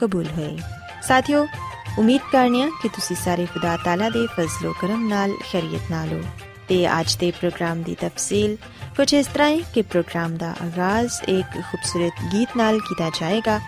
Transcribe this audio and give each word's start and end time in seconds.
ਕਬੂਲ 0.00 0.26
ਹੋਏ 0.28 0.56
ਸਾਥਿਓ 1.08 1.46
ਉਮੀਦ 1.98 2.20
ਕਰਨੀਆ 2.32 2.68
ਕਿ 2.82 2.88
ਤੁਸੀਂ 2.88 3.16
ਸਾਰੇ 3.16 3.46
ਖੁਦਾ 3.46 3.76
ਤਾਲਾ 3.76 4.08
ਦੇ 4.08 4.26
ਫਜ਼ਲੋ 4.36 4.72
ਕਰਮ 4.72 5.08
ਨਾਲ 5.08 5.32
ਖੈਰੀਅਤ 5.42 5.90
ਨਾਲ 5.90 6.12
ਹੋ 6.12 6.20
ਤੇ 6.68 6.86
ਅੱਜ 6.90 7.16
ਦੇ 7.16 7.30
ਪ੍ਰੋਗਰਾਮ 7.30 7.82
ਦੀ 7.82 7.94
ਤਫਸੀਲ 8.00 8.56
ਕੁਝ 8.96 9.12
ਇਸ 9.14 9.26
ਤਰ੍ਹਾਂ 9.26 9.48
ਹੈ 9.50 9.58
ਕਿ 9.74 9.82
ਪ੍ਰੋਗਰਾਮ 9.84 10.36
ਦਾ 10.36 10.54
ਆਗਾਜ਼ 10.62 11.20
ਇੱਕ 11.28 11.60
ਖੂਬਸੂਰਤ 11.62 12.22
ਗੀਤ 12.32 12.56
ਨਾਲ 12.56 12.78
ਕੀਤਾ 12.80 13.10
ਜਾਏਗਾ 13.20 13.58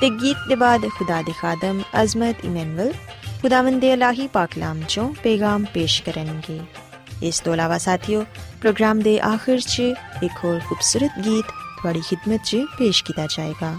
ਤੇ 0.00 0.10
ਗੀਤ 0.20 0.48
ਦੇ 0.48 0.54
ਬਾਅਦ 0.56 0.88
ਖੁਦਾ 0.88 1.22
ਦੇ 1.22 1.32
ਖਾਦਮ 1.40 1.82
ਅਜ਼ਮਤ 2.02 2.44
ਇਮਨੁਅਲ 2.44 2.92
ਖੁਦਾਵੰਦ 3.42 3.80
ਦੇ 3.80 3.92
ਇਲਾਹੀ 3.92 4.26
ਪਾਕਲਾਮ 4.28 4.82
ਚੋਂ 4.88 5.12
ਪੈਗਾਮ 5.22 5.64
ਪੇਸ਼ 5.74 6.02
ਕਰਨਗੇ 6.02 6.60
ਇਸ 7.22 7.40
ਤੋਂ 7.40 7.54
ਇਲਾਵਾ 7.54 7.78
ਸਾਥੀਓ 7.78 8.24
ਪ੍ਰੋਗਰਾਮ 8.60 9.00
ਦੇ 9.00 9.18
ਆਖਿਰ 9.24 9.60
'ਚ 9.60 9.80
ਇੱਕ 10.22 10.44
ਹੋਰ 10.44 10.60
ਖੂਬਸੂਰਤ 10.68 11.18
ਗੀਤ 11.24 11.44
ਤੁਹਾਡੀ 11.76 12.00
ਖidmat 12.00 12.44
'ਚ 12.44 12.64
ਪੇਸ਼ 12.78 13.04
ਕੀਤਾ 13.04 13.26
ਜਾਏਗਾ 13.26 13.78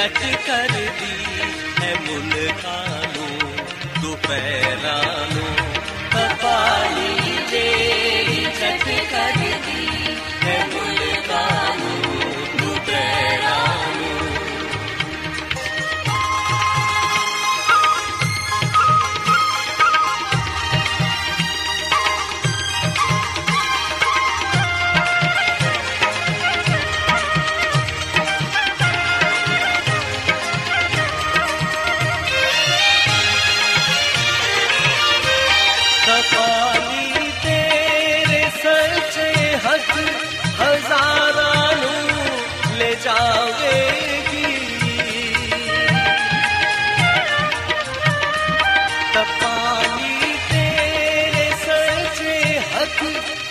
ਜੱਜ 0.00 0.34
ਕਰਦੀ 0.46 1.16
ਹੈ 1.80 1.94
ਮੁਲਕਾਂ 2.00 3.00
ਨੂੰ 3.06 3.50
ਦੁਪਹਿਰਾਂ 4.02 5.26
ਨੂੰ 5.30 5.50
ਕਪਾਲੀ 6.12 7.36
ਤੇਰੀ 7.50 8.40
ਜੱਜ 8.60 8.88
ਕਰਦੀ 9.12 10.14
ਹੈ 10.44 10.56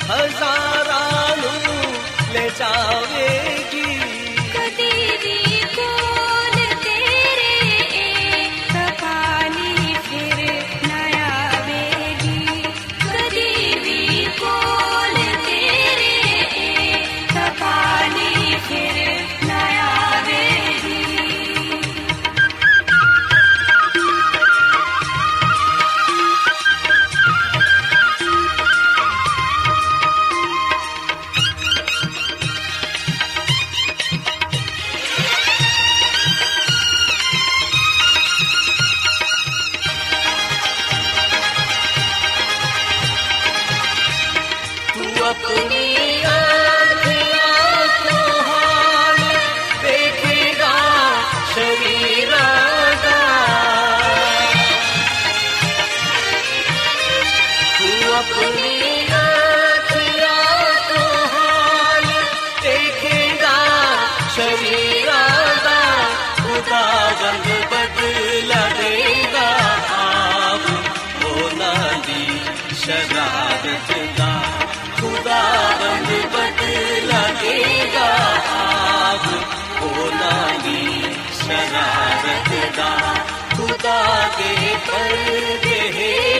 ਹਜ਼ਾਰਾਂ 0.09 1.35
ਨੂੰ 1.37 1.93
ਲੈ 2.33 2.47
ਜਾਵੇਗੀ। 2.59 3.88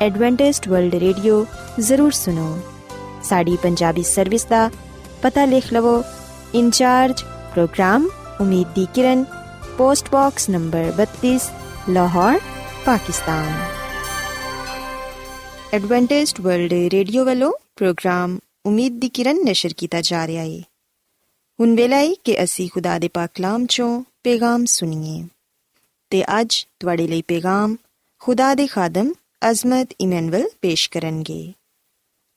ਐਡਵੈਂਟਿਸਟ 0.00 0.68
ਵਰਲਡ 0.68 0.94
ਰੇਡੀਓ 0.94 1.44
ਜ਼ਰੂਰ 1.80 2.12
ਸੁਨੋ 2.12 2.58
ਸਾਡੀ 3.22 3.56
ਪੰਜਾਬੀ 3.56 4.02
ਸਰਵਿਸ 4.02 4.44
ਦਾ 4.44 4.70
ਪਤਾ 5.22 5.44
ਲਿਖ 5.44 5.72
ਲਵੋ 5.72 6.02
ਇੰਚਾਰਜ 6.54 7.22
ਪ੍ਰੋਗਰਾਮ 7.52 8.08
ਉਮੀਦ 8.40 8.66
ਦੀ 8.74 8.86
ਕਿਰਨ 8.94 9.24
post 9.78 10.10
box 10.10 10.48
number 10.50 10.92
32 11.02 11.38
Lahore 11.88 12.40
Pakistan 12.84 13.52
Adventist 15.74 16.40
World 16.40 16.72
Radio 16.92 17.24
ਵੱਲੋਂ 17.24 17.52
ਪ੍ਰੋਗਰਾਮ 17.76 18.38
ਉਮੀਦ 18.66 19.00
ਦੀ 19.00 19.08
ਕਿਰਨ 19.08 19.44
ਨਿਸ਼ਰ 19.44 19.72
ਕੀਤਾ 19.76 20.00
ਜਾ 20.00 20.26
ਰਿਹਾ 20.26 20.42
ਹੈ 20.42 20.60
ਹੁਣ 21.58 21.74
ਵੇਲਾ 21.74 21.96
ਹੈ 21.96 22.14
ਕਿ 22.24 22.42
ਅਸੀਂ 22.44 22.68
ਖੁਦਾ 22.74 22.98
ਦੇ 22.98 23.08
ਪਾਕ 23.08 23.30
ਕਲਾਮ 23.34 23.66
ਚੋਂ 23.66 24.02
ਪੈਗਾਮ 24.24 24.64
ਸੁਣੀਏ 24.64 25.24
ਤੇ 26.10 26.22
ਅੱਜ 26.40 26.66
ਤੁਹਾਡੇ 26.80 27.06
ਲਈ 27.06 27.22
ਪੈਗਾਮ 27.22 27.76
ਖੁਦਾ 28.20 28.54
ਦੇ 28.54 28.66
ਖਾਦਮ 28.66 29.12
ਅਜ਼ਮਤ 29.50 29.94
ਇਮਨੁਅਲ 30.00 30.48
ਪੇਸ਼ 30.62 30.88
ਕਰਨਗੇ 30.90 31.52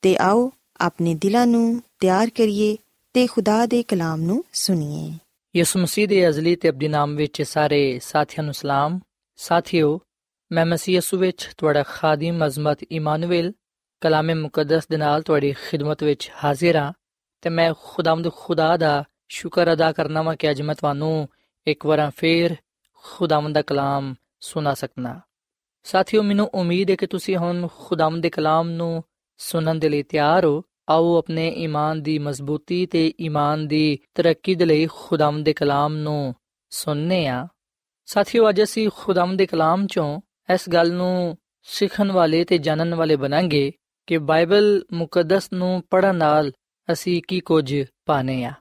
ਤੇ 0.03 0.15
ਆਓ 0.21 0.51
ਆਪਣੇ 0.79 1.13
ਦਿਲਾਂ 1.15 1.45
ਨੂੰ 1.47 1.81
ਤਿਆਰ 1.99 2.29
ਕਰੀਏ 2.29 2.75
ਤੇ 3.15 3.25
ਖੁਦਾ 3.27 3.65
ਦੇ 3.65 3.81
ਕਲਾਮ 3.83 4.21
ਨੂੰ 4.21 4.43
ਸੁਣੀਏ 4.53 5.11
ਯਿਸੂ 5.55 5.79
ਮਸੀਹ 5.79 6.07
ਦੇ 6.07 6.27
ਅਜ਼ਲੀ 6.29 6.55
ਤੇ 6.55 6.69
ਅਬਦੀ 6.69 6.87
ਨਾਮ 6.87 7.15
ਵਿੱਚ 7.15 7.41
ਸਾਰੇ 7.41 7.99
ਸਾਥੀਆਂ 7.99 8.43
ਨੂੰ 8.43 8.53
ਸਲਾਮ 8.53 8.99
ਸਾਥਿਓ 9.39 9.99
ਮੈਂ 10.51 10.65
ਮਸੀਹ 10.65 10.95
ਯਿਸੂ 10.95 11.17
ਵਿੱਚ 11.17 11.47
ਤੁਹਾਡਾ 11.57 11.83
ਖਾਦਮ 11.83 12.45
ਅਜ਼ਮਤ 12.45 12.83
ਇਮਾਨੁਅਲ 12.91 13.51
ਕਲਾਮੇ 14.01 14.33
ਮੁਕੱਦਸ 14.33 14.87
ਦੇ 14.87 14.97
ਨਾਲ 14.97 15.21
ਤੁਹਾਡੀ 15.21 15.53
ਖਿਦਮਤ 15.69 16.03
ਵਿੱਚ 16.03 16.29
ਹਾਜ਼ਰ 16.43 16.77
ਹਾਂ 16.77 16.91
ਤੇ 17.41 17.49
ਮੈਂ 17.49 17.73
ਖੁਦਾਵੰਦ 17.83 18.31
ਖੁਦਾ 18.35 18.75
ਦਾ 18.77 19.03
ਸ਼ੁਕਰ 19.29 19.73
ਅਦਾ 19.73 19.91
ਕਰਨਾ 19.91 20.21
ਵਾਂ 20.21 20.35
ਕਿ 20.35 20.51
ਅੱਜ 20.51 20.61
ਮੈਂ 20.61 20.75
ਤੁਹਾਨੂੰ 20.75 21.27
ਇੱਕ 21.67 21.85
ਵਾਰ 21.85 22.09
ਫੇਰ 22.17 22.55
ਖੁਦਾਵੰਦ 23.03 23.53
ਦਾ 23.53 23.61
ਕਲਾਮ 23.61 24.13
ਸੁਣਾ 24.41 24.73
ਸਕਣਾ 24.73 25.19
ਸਾਥਿਓ, 25.85 26.23
ਮੈਨੂੰ 26.23 26.49
ਉਮੀਦ 26.53 26.91
ਹੈ 26.91 26.95
ਕਿ 26.95 27.07
ਤੁਸੀਂ 27.07 27.37
ਹੁਣ 27.37 27.67
ਖੁਦਾਵੰਦ 27.77 28.23
ਦੇ 28.23 28.29
ਕਲਾਮ 28.29 28.69
ਨੂੰ 28.69 29.03
ਸੁਣਨ 29.37 29.79
ਦੇ 29.79 29.89
ਲਈ 29.89 30.03
ਤਿਆਰ 30.03 30.45
ਹੋ। 30.45 30.63
ਆਓ 30.89 31.17
ਆਪਣੇ 31.17 31.49
ਈਮਾਨ 31.49 32.01
ਦੀ 32.01 32.19
ਮਜ਼ਬੂਤੀ 32.19 32.85
ਤੇ 32.85 33.13
ਈਮਾਨ 33.21 33.67
ਦੀ 33.67 33.99
ਤਰੱਕੀ 34.15 34.55
ਦੇ 34.55 34.65
ਲਈ 34.65 34.87
ਖੁਦਾਵੰਦ 34.91 35.45
ਦੇ 35.45 35.53
ਕਲਾਮ 35.53 35.95
ਨੂੰ 35.95 36.35
ਸੁਣਨੇ 36.69 37.27
ਆ। 37.27 37.47
ਸਾਥੀਓ, 38.05 38.49
ਅੱਜ 38.49 38.63
ਅਸੀਂ 38.63 38.89
ਖੁਦਾਵੰਦ 38.95 39.37
ਦੇ 39.37 39.45
ਕਲਾਮ 39.45 39.87
ਚੋਂ 39.87 40.21
ਇਸ 40.53 40.69
ਗੱਲ 40.69 40.93
ਨੂੰ 40.93 41.37
ਸਿੱਖਣ 41.63 42.11
ਵਾਲੇ 42.11 42.43
ਤੇ 42.43 42.57
ਜਾਣਨ 42.57 42.95
ਵਾਲੇ 42.95 43.15
ਬਣਾਂਗੇ 43.15 43.71
ਕਿ 44.07 44.17
ਬਾਈਬਲ 44.17 44.85
ਮੁਕੱਦਸ 44.93 45.53
ਨੂੰ 45.53 45.83
ਪੜ੍ਹਨ 45.89 46.15
ਨਾਲ 46.15 46.51
ਅਸੀਂ 46.91 47.21
ਕੀ 47.27 47.39
ਕੁਝ 47.39 47.83
ਪਾਣੇ 48.05 48.43
ਆ। 48.43 48.51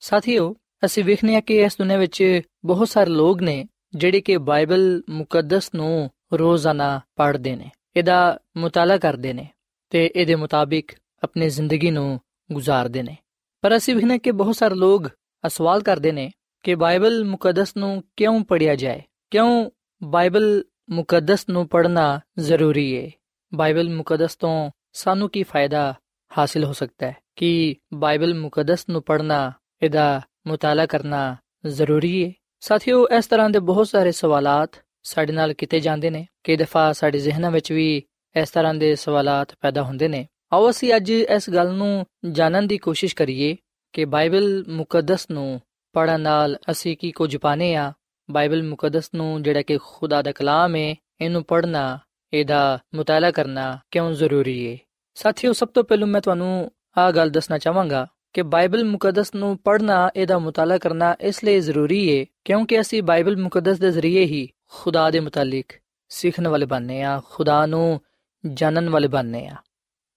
ਸਾਥੀਓ, 0.00 0.56
ਅਸੀਂ 0.84 1.04
ਵੇਖਨੇ 1.04 1.36
ਆ 1.36 1.40
ਕਿ 1.40 1.56
ਇਸ 1.56 1.76
ਦੁਨੀਆਂ 1.78 1.98
ਵਿੱਚ 1.98 2.40
ਬਹੁਤ 2.64 2.88
ਸਾਰੇ 2.88 3.10
ਲੋਕ 3.10 3.42
ਨੇ 3.42 3.68
ਜਿਹੜੇ 3.94 4.20
ਕਿ 4.20 4.36
ਬਾਈਬਲ 4.36 5.02
ਮੁਕੱਦਸ 5.10 5.70
ਨੂੰ 5.74 6.10
ਰੋਜ਼ਾਨਾ 6.34 7.00
ਪੜ੍ਹਦੇ 7.16 7.54
ਨੇ, 7.56 7.70
ਇਹਦਾ 7.96 8.38
ਮੁਤਾਲਾ 8.56 8.96
ਕਰਦੇ 8.96 9.32
ਨੇ 9.32 9.48
ਤੇ 9.92 10.10
ਇਹਦੇ 10.16 10.34
ਮੁਤਾਬਿਕ 10.34 10.92
ਆਪਣੀ 11.22 11.48
ਜ਼ਿੰਦਗੀ 11.48 11.90
ਨੂੰ 11.90 12.20
ਗੁਜ਼ਾਰਦੇ 12.52 13.02
ਨੇ। 13.02 13.16
ਪਰ 13.62 13.76
ਅਸੀਂ 13.76 13.94
ਵੇਖਨੇ 13.94 14.18
ਕਿ 14.18 14.30
ਬਹੁਤ 14.30 14.56
ਸਾਰੇ 14.56 14.74
ਲੋਕ 14.74 15.06
ਇਹ 15.06 15.48
ਸਵਾਲ 15.48 15.82
ਕਰਦੇ 15.82 16.12
ਨੇ 16.12 16.30
ਕਿ 16.62 16.74
ਬਾਈਬਲ 16.74 17.24
ਮੁਕੱਦਸ 17.24 17.76
ਨੂੰ 17.76 18.02
ਕਿਉਂ 18.16 18.40
ਪੜ੍ਹਿਆ 18.44 18.74
ਜਾਏ? 18.76 19.02
ਕਿਉਂ 19.30 19.70
ਬਾਈਬਲ 20.02 20.62
ਮੁਕੱਦਸ 20.90 21.48
ਨੂੰ 21.48 21.68
ਪੜ੍ਹਨਾ 21.68 22.20
ਜ਼ਰੂਰੀ 22.38 22.96
ਹੈ 22.96 23.10
ਬਾਈਬਲ 23.52 23.88
ਮੁਕੱਦਸ 23.90 24.36
ਤੋਂ 24.36 24.70
ਸਾਨੂੰ 24.92 25.28
ਕੀ 25.30 25.42
ਫਾਇਦਾ 25.42 25.94
ਹਾਸਿਲ 26.38 26.64
ਹੋ 26.64 26.72
ਸਕਦਾ 26.72 27.06
ਹੈ 27.06 27.16
ਕਿ 27.36 27.76
ਬਾਈਬਲ 27.94 28.34
ਮੁਕੱਦਸ 28.34 28.88
ਨੂੰ 28.88 29.02
ਪੜ੍ਹਨਾ, 29.02 29.52
ਇਹਦਾ 29.82 30.20
ਮੁਤਾਲਾ 30.46 30.86
ਕਰਨਾ 30.86 31.36
ਜ਼ਰੂਰੀ 31.66 32.24
ਹੈ 32.24 32.32
ਸਾਥੀਓ, 32.60 33.06
ਇਸ 33.08 33.26
ਤਰ੍ਹਾਂ 33.26 33.50
ਦੇ 33.50 33.58
ਬਹੁਤ 33.58 33.88
ਸਾਰੇ 33.88 34.12
ਸਵਾਲਾਤ 34.12 34.70
ਸਾਡੇ 35.04 35.32
ਨਾਲ 35.32 35.52
ਕੀਤੇ 35.52 35.80
ਜਾਂਦੇ 35.80 36.10
ਨੇ, 36.10 36.26
ਕਈ 36.44 36.56
ਦਫਾ 36.56 36.92
ਸਾਡੇ 36.92 37.18
ਜ਼ਿਹਨਾਂ 37.18 37.50
ਵਿੱਚ 37.50 37.72
ਵੀ 37.72 38.02
ਇਸ 38.36 38.50
ਤਰ੍ਹਾਂ 38.50 38.74
ਦੇ 38.74 38.94
ਸਵਾਲਾਤ 38.96 39.54
ਪੈਦਾ 39.60 39.82
ਹੁੰਦੇ 39.82 40.08
ਨੇ। 40.08 40.26
ਆਓ 40.52 40.70
ਅਸੀਂ 40.70 40.94
ਅੱਜ 40.96 41.10
ਇਸ 41.10 41.50
ਗੱਲ 41.50 41.72
ਨੂੰ 41.74 42.04
ਜਾਣਨ 42.30 42.66
ਦੀ 42.66 42.78
ਕੋਸ਼ਿਸ਼ 42.78 43.16
ਕਰੀਏ 43.16 43.56
ਕਿ 43.94 44.04
ਬਾਈਬਲ 44.04 44.64
ਮੁਕੱਦਸ 44.68 45.26
ਨੂੰ 45.30 45.60
ਪੜ੍ਹਨ 45.94 46.20
ਨਾਲ 46.20 46.56
ਅਸੀਂ 46.70 46.96
ਕੀ 46.96 47.10
ਕੁਝ 47.10 47.36
ਪਾਣੇ 47.36 47.74
ਆ। 47.74 47.92
ਬਾਈਬਲ 48.28 48.62
ਮੁਕੱਦਸ 48.62 49.10
ਨੂੰ 49.14 49.42
ਜਿਹੜਾ 49.42 49.62
ਕਿ 49.62 49.78
ਖੁਦਾ 49.84 50.22
ਦਾ 50.22 50.32
ਕਲਾਮ 50.32 50.76
ਹੈ 50.76 50.94
ਇਹਨੂੰ 51.20 51.42
ਪੜ੍ਹਨਾ, 51.44 51.98
ਇਹਦਾ 52.32 52.78
ਮੁਤਾਲਾ 52.94 53.30
ਕਰਨਾ 53.30 53.78
ਕਿਉਂ 53.90 54.12
ਜ਼ਰੂਰੀ 54.12 54.72
ਹੈ 54.72 54.78
ਸਾਥੀਓ, 55.16 55.52
ਸਭ 55.52 55.68
ਤੋਂ 55.68 55.84
ਪਹਿਲਾਂ 55.84 56.06
ਮੈਂ 56.06 56.20
ਤੁਹਾਨੂੰ 56.20 56.70
ਆਹ 56.98 57.10
ਗੱਲ 57.12 57.30
ਦੱਸਣਾ 57.30 57.58
ਚਾਹਾਂਗਾ 57.58 58.06
ਕਿ 58.32 58.42
ਬਾਈਬਲ 58.42 58.84
ਮੁਕੱਦਸ 58.84 59.34
ਨੂੰ 59.34 59.56
ਪੜ੍ਹਨਾ, 59.58 60.10
ਇਹਦਾ 60.16 60.38
ਮੁਤਾਲਾ 60.38 60.78
ਕਰਨਾ 60.78 61.14
ਇਸ 61.20 61.44
ਲਈ 61.44 61.60
ਜ਼ਰੂਰੀ 61.60 62.00
ਹੈ 62.10 62.24
ਕਿਉਂਕਿ 62.44 62.80
ਅਸੀਂ 62.80 63.02
ਬਾਈਬਲ 63.02 63.36
ਮੁਕੱਦਸ 63.36 63.78
ਦੇ 63.78 63.90
ਜ਼ਰੀਏ 63.90 64.24
ਹੀ 64.24 64.48
ਖੁਦਾ 64.74 65.10
ਦੇ 65.10 65.20
ਮੁਤਾਲਿਕ 65.20 65.72
ਸਿੱਖਣ 66.08 66.48
ਵਾਲੇ 66.48 66.66
ਬਣਨੇ 66.66 67.02
ਆ, 67.02 67.22
ਖੁਦਾ 67.30 67.66
ਨੂੰ 67.66 68.00
ਜਾਣਨ 68.52 68.90
ਵਾਲੇ 68.90 69.08
ਬਣਨੇ 69.08 69.46
ਆ। 69.46 69.56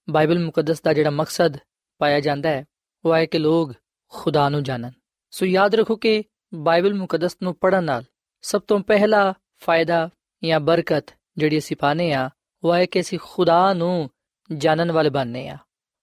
ਬਾਈਬਲ 0.10 0.40
ਮੁਕੱਦਸ 0.40 0.82
ਦਾ 0.82 0.94
ਜਿਹੜਾ 0.94 1.10
ਮਕਸਦ 1.10 1.58
ਪਾਇਆ 1.98 2.20
ਜਾਂਦਾ 2.20 2.50
ਹੈ, 2.50 2.66
ਉਹ 3.06 3.16
ਹੈ 3.16 3.26
ਕਿ 3.26 3.40
ਲੋਕ 3.40 3.74
ਖੁਦਾ 4.10 4.50
ਨੂੰ 4.50 4.64
ਜਾਣਨ। 4.64 4.92
ਸੋ 5.32 5.46
ਯਾਦ 5.46 5.76
ਰੱਖੋ 5.76 5.96
ਕਿ 5.96 6.24
ਬਾਈਬਲ 6.54 6.94
ਮੁਕੱਦਸ 6.94 7.38
ਨੂੰ 7.44 7.56
ਪੜ੍ਹਨ 7.56 7.84
ਨਾਲ 7.84 8.04
ਸਭ 8.42 8.62
ਤੋਂ 8.62 8.80
ਪਹਿਲਾ 8.80 9.34
ਫਾਇਦਾ 9.58 10.10
ਜਾਂ 10.44 10.60
ਬਰਕਤ 10.60 11.06
ਜਿਹੜੀ 11.38 11.58
ਅਸੀਂ 11.58 11.78
ਪਾਣੇ 11.78 12.14
ਆ 12.14 12.30
ਉਹ 12.64 12.76
ਹੈ 12.76 12.86
ਕਿ 12.86 13.00
ਅਸੀਂ 13.00 13.20
ਖੁਦਾ 13.24 13.74
ਨੂੰ 13.74 14.10
ਜਾਣਨ 14.58 14.92
ਵਾਲੇ 14.92 15.10
ਬਣਨੇ 15.10 15.48
ਆ। 15.48 15.58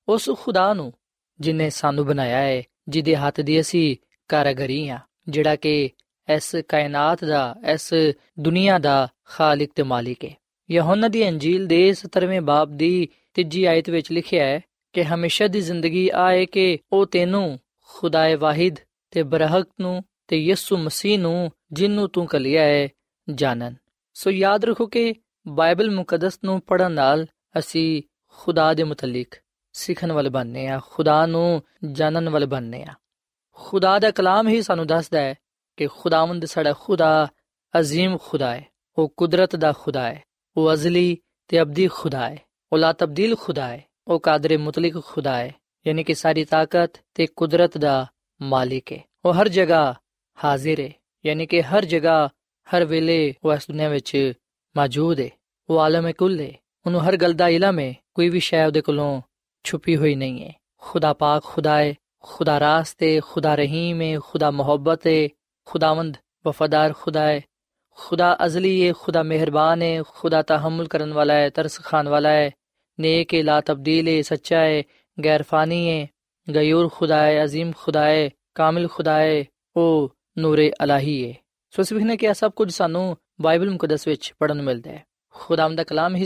ਉਸ 0.09 0.31
ਖੁਦਾ 0.39 0.75
ਨੂੰ 0.75 0.93
ਜਿਨੇ 1.41 1.71
ਸਾਨੂੰ 1.71 2.07
ਬਣਾਇਆ 2.07 2.39
ਹੈ, 2.39 2.63
ਜਿਹਦੇ 2.89 3.17
ਹੱਥ 3.17 3.41
ਦੀ 3.41 3.61
ਅਸੀਂ 3.61 3.97
ਕਾਰਗਰੀ 4.29 4.89
ਆ 4.89 4.99
ਜਿਹੜਾ 5.29 5.57
ਕਿ 5.57 5.91
ਇਸ 6.31 6.57
ਕਾਇਨਾਤ 6.69 7.25
ਦਾ, 7.25 7.57
ਇਸ 7.73 7.95
ਦੁਨੀਆ 8.41 8.79
ਦਾ 8.79 9.09
ਖਾਲਕ 9.25 9.69
ਤੇ 9.75 9.83
ਮਾਲਿਕ 9.83 10.25
ਹੈ। 10.25 10.35
ਯਹੋਨਾ 10.71 11.09
ਦੀ 11.09 11.29
ਅੰਜੀਲ 11.29 11.67
ਦੇ 11.67 11.95
17ਵੇਂ 11.95 12.41
ਬਾਬ 12.41 12.77
ਦੀ 12.77 13.09
ਤੀਜੀ 13.35 13.65
ਆਇਤ 13.65 13.91
ਵਿੱਚ 13.91 14.13
ਲਿਖਿਆ 14.13 14.45
ਹੈ 14.45 14.61
ਕਿ 14.93 15.05
ਹਮੇਸ਼ਾ 15.05 15.47
ਦੀ 15.47 15.61
ਜ਼ਿੰਦਗੀ 15.61 16.11
ਆਏ 16.15 16.47
ਕਿ 16.47 16.79
ਉਹ 16.93 17.07
ਤੈਨੂੰ 17.07 17.59
ਖੁਦਾਏ 17.89 18.35
ਵਾਹਿਦ 18.35 18.77
ਤੇ 19.11 19.23
ਬਰਹਕ 19.23 19.69
ਨੂੰ 19.81 20.05
ਤੇ 20.29 20.39
ਯਿਸੂ 20.39 20.77
ਮਸੀਹ 20.77 21.19
ਨੂੰ, 21.19 21.51
ਜਿੰਨੂੰ 21.73 22.09
ਤੂੰ 22.09 22.27
ਕਲਿਆ 22.27 22.63
ਹੈ, 22.63 22.89
ਜਾਣਨ। 23.35 23.75
ਸੋ 24.15 24.31
ਯਾਦ 24.31 24.65
ਰੱਖੋ 24.65 24.87
ਕਿ 24.87 25.15
ਬਾਈਬਲ 25.49 25.91
ਮੁਕੱਦਸ 25.91 26.41
ਨੂੰ 26.45 26.61
ਪੜਨ 26.61 26.93
ਨਾਲ 26.93 27.27
ਅਸੀਂ 27.59 28.03
ਖੁਦਾ 28.27 28.75
ਦੇ 28.75 28.85
ਮੁਤਲਕ, 28.85 29.27
ਸਿੱਖਣ 29.73 30.13
ਵਾਲੇ 30.13 30.31
ਬਣਨੇ 30.31 30.67
ਆ, 30.67 30.81
ਖੁਦਾ 30.91 31.27
ਨੂੰ 31.27 31.63
ਜਾਣਨ 31.93 32.29
ਵਾਲੇ 32.29 32.47
ਬਣਨੇ 32.47 32.83
ਆ। 32.83 32.95
ਖੁਦਾ 33.53 33.99
ਦਾ 33.99 34.11
ਕਲਾਮ 34.11 34.49
ਹੀ 34.49 34.63
ਸਾਨੂੰ 34.63 34.87
ਦੱਸਦਾ 34.87 35.21
ਹੈ 35.21 35.35
ਕਿ 35.77 35.87
ਖੁਦਾਵੰਦ 35.87 36.45
ਸਾਡਾ 36.45 36.73
ਖੁਦਾ, 36.73 37.29
ਅਜ਼ੀਮ 37.81 38.19
ਖੁਦਾ 38.19 38.55
ਹੈ, 38.55 38.67
ਉਹ 38.99 39.15
ਕੁਦਰਤ 39.17 39.57
ਦਾ 39.57 39.73
ਖੁਦਾ 39.73 40.03
ਹੈ, 40.03 40.23
ਉਹ 40.57 40.73
ਅਜ਼ਲੀ 40.73 41.19
ਤੇ 41.49 41.61
ਅਬਦੀ 41.61 41.89
ਖੁਦਾ 41.89 42.31
ਹੈ, 42.31 42.39
ਉਹ 42.73 42.79
ਲਾ 42.79 42.93
ਤਬਦੀਲ 42.93 43.37
ਖੁਦਾ 43.37 43.69
ਹੈ, 43.69 43.85
ਉਹ 44.09 44.21
ਕਾਦਰ 44.21 44.59
ਮੁਤਲਕ 44.59 45.05
ਖੁਦਾ 45.05 45.37
ਹੈ, 45.37 45.55
ਯਾਨੀ 45.87 46.05
ਕਿ 46.05 46.15
ਸਾਰੀ 46.15 46.45
ਤਾਕਤ 46.45 46.91
ਤੇ 47.15 47.27
ਕੁਦਰਤ 47.27 47.79
ਦਾ 47.79 48.07
ਮਾਲਿਕ 48.43 48.93
ਹੈ। 48.93 48.99
ਉਹ 49.25 49.35
ਹਰ 49.35 49.49
ਜਗ੍ਹਾ 49.49 49.95
ਹਾਜ਼ਰ 50.45 50.81
ਹੈ, 50.81 50.91
ਯਾਨੀ 51.27 51.47
ਕਿ 51.47 51.63
ਹਰ 51.63 51.85
ਜਗ੍ਹਾ, 51.85 52.29
ਹਰ 52.69 52.85
ਵੇਲੇ 52.85 53.35
ਉਹ 53.45 53.53
ਇਸ 53.55 53.67
ਦੁਨੀਆਂ 53.69 53.91
ਵਿੱਚ 53.91 54.33
ਮੌਜੂਦ 54.77 55.21
ਹੈ, 55.21 55.29
ਉਹ 55.71 55.81
ਆਲਮ 55.81 56.13
ਕੁੱਲ 56.13 56.41
ਹੈ, 56.41 56.53
ਉਹਨੂੰ 56.87 57.09
ਹਰ 57.09 57.17
ਗੱਲ 57.17 57.33
ਦਾ 57.33 57.49
ਇਲਮ 57.49 57.79
ਹੈ, 57.79 57.95
ਕੋਈ 58.15 58.29
ਵੀ 58.29 58.41
ਸ਼ੈ 58.41 58.67
ਉਹਦੇ 58.67 58.81
ਕੋਲੋਂ 58.81 59.23
ਛੁਪੀ 59.65 59.97
ਹੋਈ 59.97 60.15
ਨਹੀਂ 60.15 60.45
ਹੈ। 60.45 60.53
ਖੁਦਾ 60.77 61.13
ਪਾਕ 61.13 61.43
ਖੁਦਾ 61.45 61.79
ਹੈ, 61.79 61.95
ਖੁਦਾ 62.23 62.61
ਰਾਸਤ 62.61 63.03
ਹੈ 63.03 63.21
ਖੁਦਾ 63.21 63.55
ਰਹੀਮ 63.55 64.01
ਹੈ, 64.03 64.19
ਖੁਦਾ 64.19 64.51
ਮੁਹੱਬਤ 64.51 65.07
ਹੈ 65.07 65.29
خداوند 65.67 66.17
وفادار 66.45 66.91
خدا 66.91 67.29
ہے۔ 67.29 67.41
خدا 67.97 68.33
ازلی 68.39 68.89
ہے، 68.89 68.93
خدا 68.93 69.23
مہربان 69.23 69.83
ہے، 69.83 69.99
خدا 70.03 70.43
تحمل 70.43 70.87
کرن 70.87 71.13
والا 71.13 71.35
ہے، 71.35 71.51
ترس 71.51 71.79
خان 71.79 72.07
والا 72.07 72.33
ہے۔ 72.33 72.51
نیک 72.99 73.35
ہے، 73.35 73.43
لا 73.43 73.61
تبدیل 73.61 74.09
ہے، 74.09 74.23
سچا 74.23 74.61
ہے، 74.61 74.83
غیر 75.25 75.43
فانی 75.43 75.91
ہے۔ 75.91 76.07
غیور 76.55 76.89
خدا 76.89 77.27
ہے، 77.27 77.43
عظیم 77.43 77.71
خدا 77.77 78.07
ہے، 78.07 78.29
کامل 78.55 78.87
خدا 78.87 79.19
ہے۔ 79.21 79.45
او 79.75 80.07
نور 80.37 80.59
الہی 80.79 81.29
ہے۔ 81.29 81.33
سو 81.77 81.83
اس 81.83 81.93
ਵੇਖਨੇ 81.93 82.17
ਕਿ 82.17 82.35
سب 82.35 82.55
کچھ 82.55 82.75
سانو 82.75 83.13
بائبل 83.39 83.69
مقدس 83.69 84.09
وچ 84.09 84.33
پڑھن 84.39 84.65
ملدا 84.65 84.91
ہے۔ 84.91 84.99
خداوند 85.31 85.39
ਹੈ 85.39 85.45
ਖੁਦਾਵੰਦ 85.45 85.77
ਦਾ 85.77 85.85
ਕਲਾਮ 85.85 86.17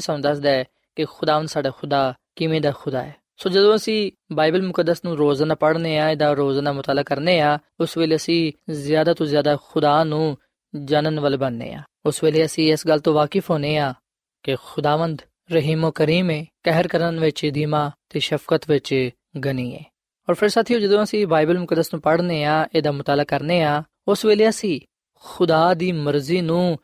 ہے 0.45 0.65
کہ 0.97 1.05
خداوند 1.05 1.47
ساڈا 1.47 1.71
خدا 1.71 2.11
کیویں 2.37 2.61
دا 2.61 2.71
خدا 2.71 3.07
ہے۔ 3.07 3.26
ਸੋ 3.39 3.51
ਜਦੋਂ 3.51 3.75
ਅਸੀਂ 3.77 4.13
ਬਾਈਬਲ 4.33 4.63
ਮੁਕੱਦਸ 4.63 5.05
ਨੂੰ 5.05 5.17
ਰੋਜ਼ਾਨਾ 5.17 5.55
ਪੜ੍ਹਨੇ 5.55 5.99
ਆ, 5.99 6.11
ਇਹਦਾ 6.11 6.33
ਰੋਜ਼ਾਨਾ 6.33 6.73
ਮੁਤਾਲਾ 6.73 7.03
ਕਰਨੇ 7.03 7.41
ਆ, 7.41 7.59
ਉਸ 7.81 7.97
ਵੇਲੇ 7.97 8.17
ਅਸੀਂ 8.17 8.53
ਜ਼ਿਆਦਾ 8.73 9.15
ਤੋਂ 9.15 9.27
ਜ਼ਿਆਦਾ 9.27 9.57
ਖੁਦਾ 9.69 10.05
ਨੂੰ 10.05 10.37
ਜਾਣਨ 10.75 11.21
ਵਾਲੇ 11.21 11.37
ਬਣਨੇ 11.37 11.73
ਆ। 11.73 11.83
ਉਸ 12.07 12.23
ਵੇਲੇ 12.25 12.45
ਅਸੀਂ 12.45 12.73
ਇਸ 12.73 12.87
ਗੱਲ 12.87 12.99
ਤੋਂ 12.99 13.15
ਵਾਕਿਫ 13.15 13.51
ਹੋਨੇ 13.51 13.77
ਆ 13.79 13.95
ਕਿ 14.43 14.57
ਖੁਦਾਵੰਦ 14.65 15.23
ਰਹੀਮੋ 15.53 15.91
ਕਰੀਮ 15.91 16.31
ਹੈ 16.31 16.45
ਕਹਿਰ 16.63 16.89
ਕਰਨ 16.89 17.21
ਵਿੱਚ 17.21 17.51
ਧੀਮਾ 17.55 17.91
ਤੇ 18.09 18.21
ਸ਼ਫਕਤ 18.21 18.71
ਵਿੱਚ 18.71 19.11
ਗਨੀ 19.45 19.75
ਹੈ 19.75 19.85
ਔਰ 20.29 20.35
ਫਿਰ 20.35 20.49
ਸਾਥੀਓ, 20.49 20.79
ਜਦੋਂ 20.79 21.03
ਅਸੀਂ 21.03 21.27
ਬਾਈਬਲ 21.27 21.59
ਮੁਕੱਦਸ 21.59 21.93
ਨੂੰ 21.95 22.03
ਪੜ੍ਹਨੇ 22.03 22.45
ਆ, 22.45 22.67
ਇਹਦਾ 22.75 22.93
ਮੁਤਾਲਾ 22.93 23.25
ਕਰਨੇ 23.25 23.63
ਆ, 23.63 23.83
ਉਸ 24.09 24.25
ਵੇਲੇ 24.25 24.49
ਅਸੀਂ 24.49 24.81
ਖੁਦਾ 25.15 25.75
ਦੀ 25.75 25.93
ਮਰਜ਼ੀ 25.93 26.41
ਨੂੰ 26.41 26.79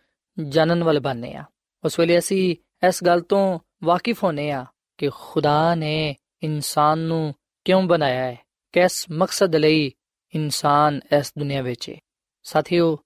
ਜਾਣਨ 0.49 0.85
ਵਾਲੇ 0.85 1.01
ਬਣਨੇ 1.01 1.35
ਆ। 1.35 1.45
ਉਸ 1.85 1.99
ਵੇਲੇ 1.99 2.19
ਅਸੀਂ 2.19 2.57
ਇਸ 2.89 3.05
ਗੱਲ 3.05 3.21
ਤੋਂ 3.21 3.59
ਵਾਕਿਫ 3.85 4.25
ਹੋਨੇ 4.25 4.51
ਆ 4.51 4.65
ਕਿ 4.99 5.11
ਖੁਦਾ 5.15 5.75
ਨੇ 5.75 6.17
ਇਨਸਾਨ 6.43 6.99
ਨੂੰ 6.99 7.35
ਕਿਉਂ 7.65 7.83
ਬਣਾਇਆ 7.83 8.25
ਹੈ? 8.25 8.39
ਕਿਸ 8.73 9.07
ਮਕਸਦ 9.11 9.57
ਲਈ 9.57 9.93
ਇਨਸਾਨ 10.35 11.01
ਇਸ 11.19 11.33
ਦੁਨੀਆ 11.39 11.63
ਵਿੱਚ 11.63 11.91
ਹੈ? 11.91 11.95
ਸਾਥੀਓ, 12.43 12.99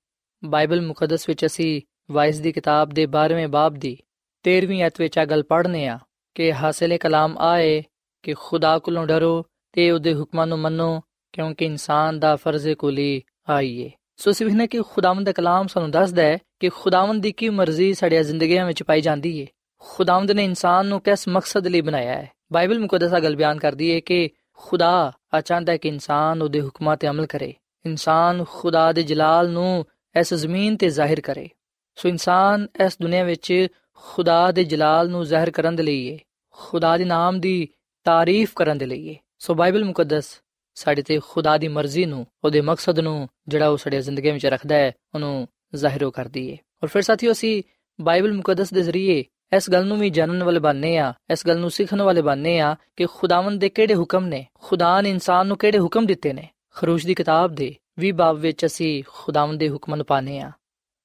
ਬਾਈਬਲ 0.45 0.81
ਮੁਕੱਦਸ 0.81 1.29
ਵਿੱਚ 1.29 1.47
ਅਸੀਂ 1.47 1.83
ਵਾਇਸ 2.11 2.41
ਦੀ 2.41 2.53
ਕਿਤਾਬ 2.53 2.91
ਦੇ 2.91 3.07
12ਵੇਂ 3.07 3.49
ਬਾਬ 3.49 3.75
ਦੀ 3.75 3.99
13ਵੀਂ 4.45 4.87
ਅਧ 4.87 4.93
ਵਿੱਚ 4.99 5.19
ਆ 5.19 5.25
ਗੱਲ 5.25 5.43
ਪੜ੍ਹਨੇ 5.43 5.89
ਆ 5.89 5.99
ਕਿ 6.35 6.53
ਹਾਸਲੇ 6.53 6.99
ਕਲਾਮ 6.99 7.39
ਆਏ 7.39 7.83
ਕਿ 8.23 8.35
ਖੁਦਾ 8.39 8.79
ਕੋਲੋਂ 8.79 9.07
ਡਰੋ 9.07 9.45
ਤੇ 9.73 9.91
ਉਹਦੇ 9.91 10.15
ਹੁਕਮਾਂ 10.15 10.47
ਨੂੰ 10.47 10.59
ਮੰਨੋ 10.59 11.01
ਕਿਉਂਕਿ 11.33 11.65
ਇਨਸਾਨ 11.65 12.21
ਦਾ 12.21 12.37
ਫਰਜ਼ 12.37 12.69
ਕੁਲੀ 12.69 13.23
ਆਈਏ 13.49 13.91
ਸੋ 14.17 14.33
ਸਿਵਹਨੇ 14.33 14.67
ਕਿ 14.67 14.81
ਖੁਦਾਵੰਦ 14.83 15.27
ਦਾ 15.27 15.33
ਕਲਾਮ 15.33 15.67
ਸਾਨੂੰ 15.67 15.91
ਦੱਸਦਾ 15.91 16.23
ਹੈ 16.23 16.39
ਕਿ 16.61 16.69
ਖੁਦਾਵੰਦ 16.69 17.23
ਦੀ 17.23 17.33
ਕੀ 17.33 17.49
ਮਰਜ਼ੀ 17.49 17.95
ਸਾਡੀਆਂ 17.95 18.23
ਜ਼ਿੰਦਗੀਆਂ 18.23 18.67
ਵਿੱਚ 18.67 18.83
ਪਾਈ 18.83 19.01
ਜਾਂਦੀ 19.01 19.43
ਹੈ 19.43 19.47
ਖੁਦਾਵੰਦ 19.79 20.31
ਨੇ 20.31 20.45
ਇਨਸਾਨ 20.45 20.87
ਨੂੰ 20.87 21.01
ਕਿਸ 21.01 21.29
ਮਕਸਦ 21.29 21.67
ਲਈ 21.67 21.81
ਬਣਾਇਆ 21.81 22.13
ਹੈ? 22.13 22.36
ਬਾਈਬਲ 22.53 22.79
ਮੁਕੱਦਸ 22.79 23.13
ਆ 23.13 23.21
ਗੱਲ 23.21 23.37
ਬਿਆਨ 23.37 23.59
ਕਰਦੀ 23.59 23.95
ਹੈ 23.95 24.01
ਕਿ 24.01 24.31
ਖੁਦਾ 24.53 25.13
ਚਾਹੁੰਦਾ 25.45 25.73
ਹੈ 25.73 25.77
ਕਿ 25.77 25.89
ਇਨਸਾਨ 25.89 26.43
ਉਹਦੇ 26.43 26.61
ਹੁਕਮਾਂ 26.61 26.97
ਤੇ 26.97 27.09
ਅਮਲ 27.09 27.27
ਕਰੇ। 27.27 27.55
ਇਨਸਾਨ 27.87 28.45
ਖੁਦਾ 28.51 28.93
ਦੇ 28.93 29.03
ਜਲਾਲ 29.03 29.51
ਨੂੰ 29.51 29.87
ਇਸ 30.21 30.35
ਜ਼ਮੀਨ 30.35 30.77
ਤੇ 30.77 30.89
ਜ਼ਾਹਿਰ 30.89 31.21
ਕਰੇ। 31.21 31.49
ਸੋ 31.97 32.09
ਇਨਸਾਨ 32.09 32.67
ਇਸ 32.85 32.99
ਦੁਨੀਆ 33.03 33.25
ਵਿੱਚ 33.25 33.67
ਖੁਦਾ 33.95 34.53
ਦੇ 34.53 34.65
ਜਲਾਲ 34.65 35.09
ਨੂੰ 35.09 35.25
ਜ਼ਾਹਿਰ 35.25 35.51
ਕਰਨ 35.51 35.77
ਦੇ 35.77 35.83
ਲਈ 35.83 36.13
ਹੈ। 36.13 36.19
ਖੁਦਾ 36.51 36.97
ਦੇ 36.97 37.05
ਨਾਮ 37.05 37.41
ਦੀ 37.41 37.69
ਤਾਰੀਫ 38.05 38.53
ਕਰਨ 38.57 38.79
ਦੇ 38.79 38.87
ਲਈ 38.87 39.09
ਹੈ। 39.11 39.15
ਸੋ 39.39 39.55
ਬਾਈਬਲ 39.55 39.85
ਮੁਕੱਦਸ 39.85 40.41
ਸਾਡੇ 40.75 41.03
ਤੇ 41.03 41.21
ਖੁਦਾ 41.29 41.59
ਦੀ 41.59 41.69
ਮਰਜ਼ੀ 41.69 42.05
ਨੂੰ, 42.05 42.27
ਉਹਦੇ 42.45 42.61
ਮਕਸਦ 42.61 43.01
ਨੂੰ, 43.01 43.29
ਜਿਹੜਾ 43.49 43.69
ਉਹ 43.69 43.77
ਸਾਡੇ 43.77 44.01
ਜ਼ਿੰਦਗੀ 44.01 44.31
ਵਿੱਚ 44.31 44.47
ਰੱਖਦਾ 44.47 44.75
ਹੈ, 44.75 44.93
ਉਹਨੂੰ 45.15 45.49
ਜ਼ਾਹਿਰ 45.75 46.11
ਕਰਦੀ 46.11 46.53
ਹੈ। 46.53 46.57
ਔਰ 46.83 46.89
ਫਿਰ 46.89 47.03
ਸਾਥੀਓ, 47.03 47.33
ਅਸੀਂ 47.33 47.63
ਬਾਈਬਲ 48.01 48.33
ਮੁਕੱਦਸ 48.33 48.73
ਦੇ 48.73 48.83
ਜ਼ਰੀਏ 48.83 49.25
ਇਸ 49.57 49.71
ਗੱਲ 49.71 49.87
ਨੂੰ 49.87 49.99
ਵੀ 49.99 50.11
ਜਾਣਨ 50.11 50.45
ਵਾਲੇ 50.45 50.59
ਬਣਨੇ 50.59 50.97
ਆ, 50.99 51.15
ਇਸ 51.31 51.47
ਗੱਲ 51.47 51.59
ਨੂੰ 51.59 51.71
ਸਿੱਖਣ 51.71 52.03
ਵਾਲੇ 52.03 52.23
ਬਣਨੇ 52.23 52.61
ਆ 52.61 52.77
ਕਿ 52.97 53.07
ਖੁਦਾਵੰਦ 53.07 53.61
ਦੇ 53.61 53.69
ਕਿਹੜੇ 53.69 53.95
ਹੁਕਮ 53.95 54.27
ਨੇ, 54.27 54.47
ਖੁਦਾ 54.55 55.01
ਨੇ 55.01 55.11
ਇਨਸਾਨ 55.11 55.47
ਨੂੰ 55.47 55.57
ਕਿਹੜੇ 55.57 55.79
ਹੁਕਮ 55.79 56.07
ਦਿੱਤੇ 56.07 56.33
ਨੇ। 56.33 56.49
ਖਰੂਸ਼ 56.75 57.07
ਦੀ 57.07 57.15
ਕਿਤਾਬ 57.15 57.55
ਦੇ 57.55 57.75
20 57.99 58.13
ਬਾਬ 58.13 58.37
ਵਿੱਚ 58.37 58.67
ਅਸੀਂ 58.67 59.05
ਖੁਦਾਵੰਦ 59.07 59.61
ਦੇ 59.61 59.69
ਹੁਕਮਾਂ 59.69 59.97
ਨੂੰ 59.97 60.07
ਪਾਣੇ 60.07 60.41
ਆ 60.41 60.51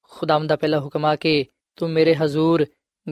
ਖੁਦਾਵੰਦ 0.02 0.48
ਦਾ 0.48 0.56
ਪਹਿਲਾ 0.56 0.80
ਹੁਕਮ 0.80 1.04
ਆ 1.04 1.16
ਕਿ 1.16 1.44
ਤੂੰ 1.76 1.90
ਮੇਰੇ 1.90 2.14
ਹਜ਼ੂਰ 2.14 2.66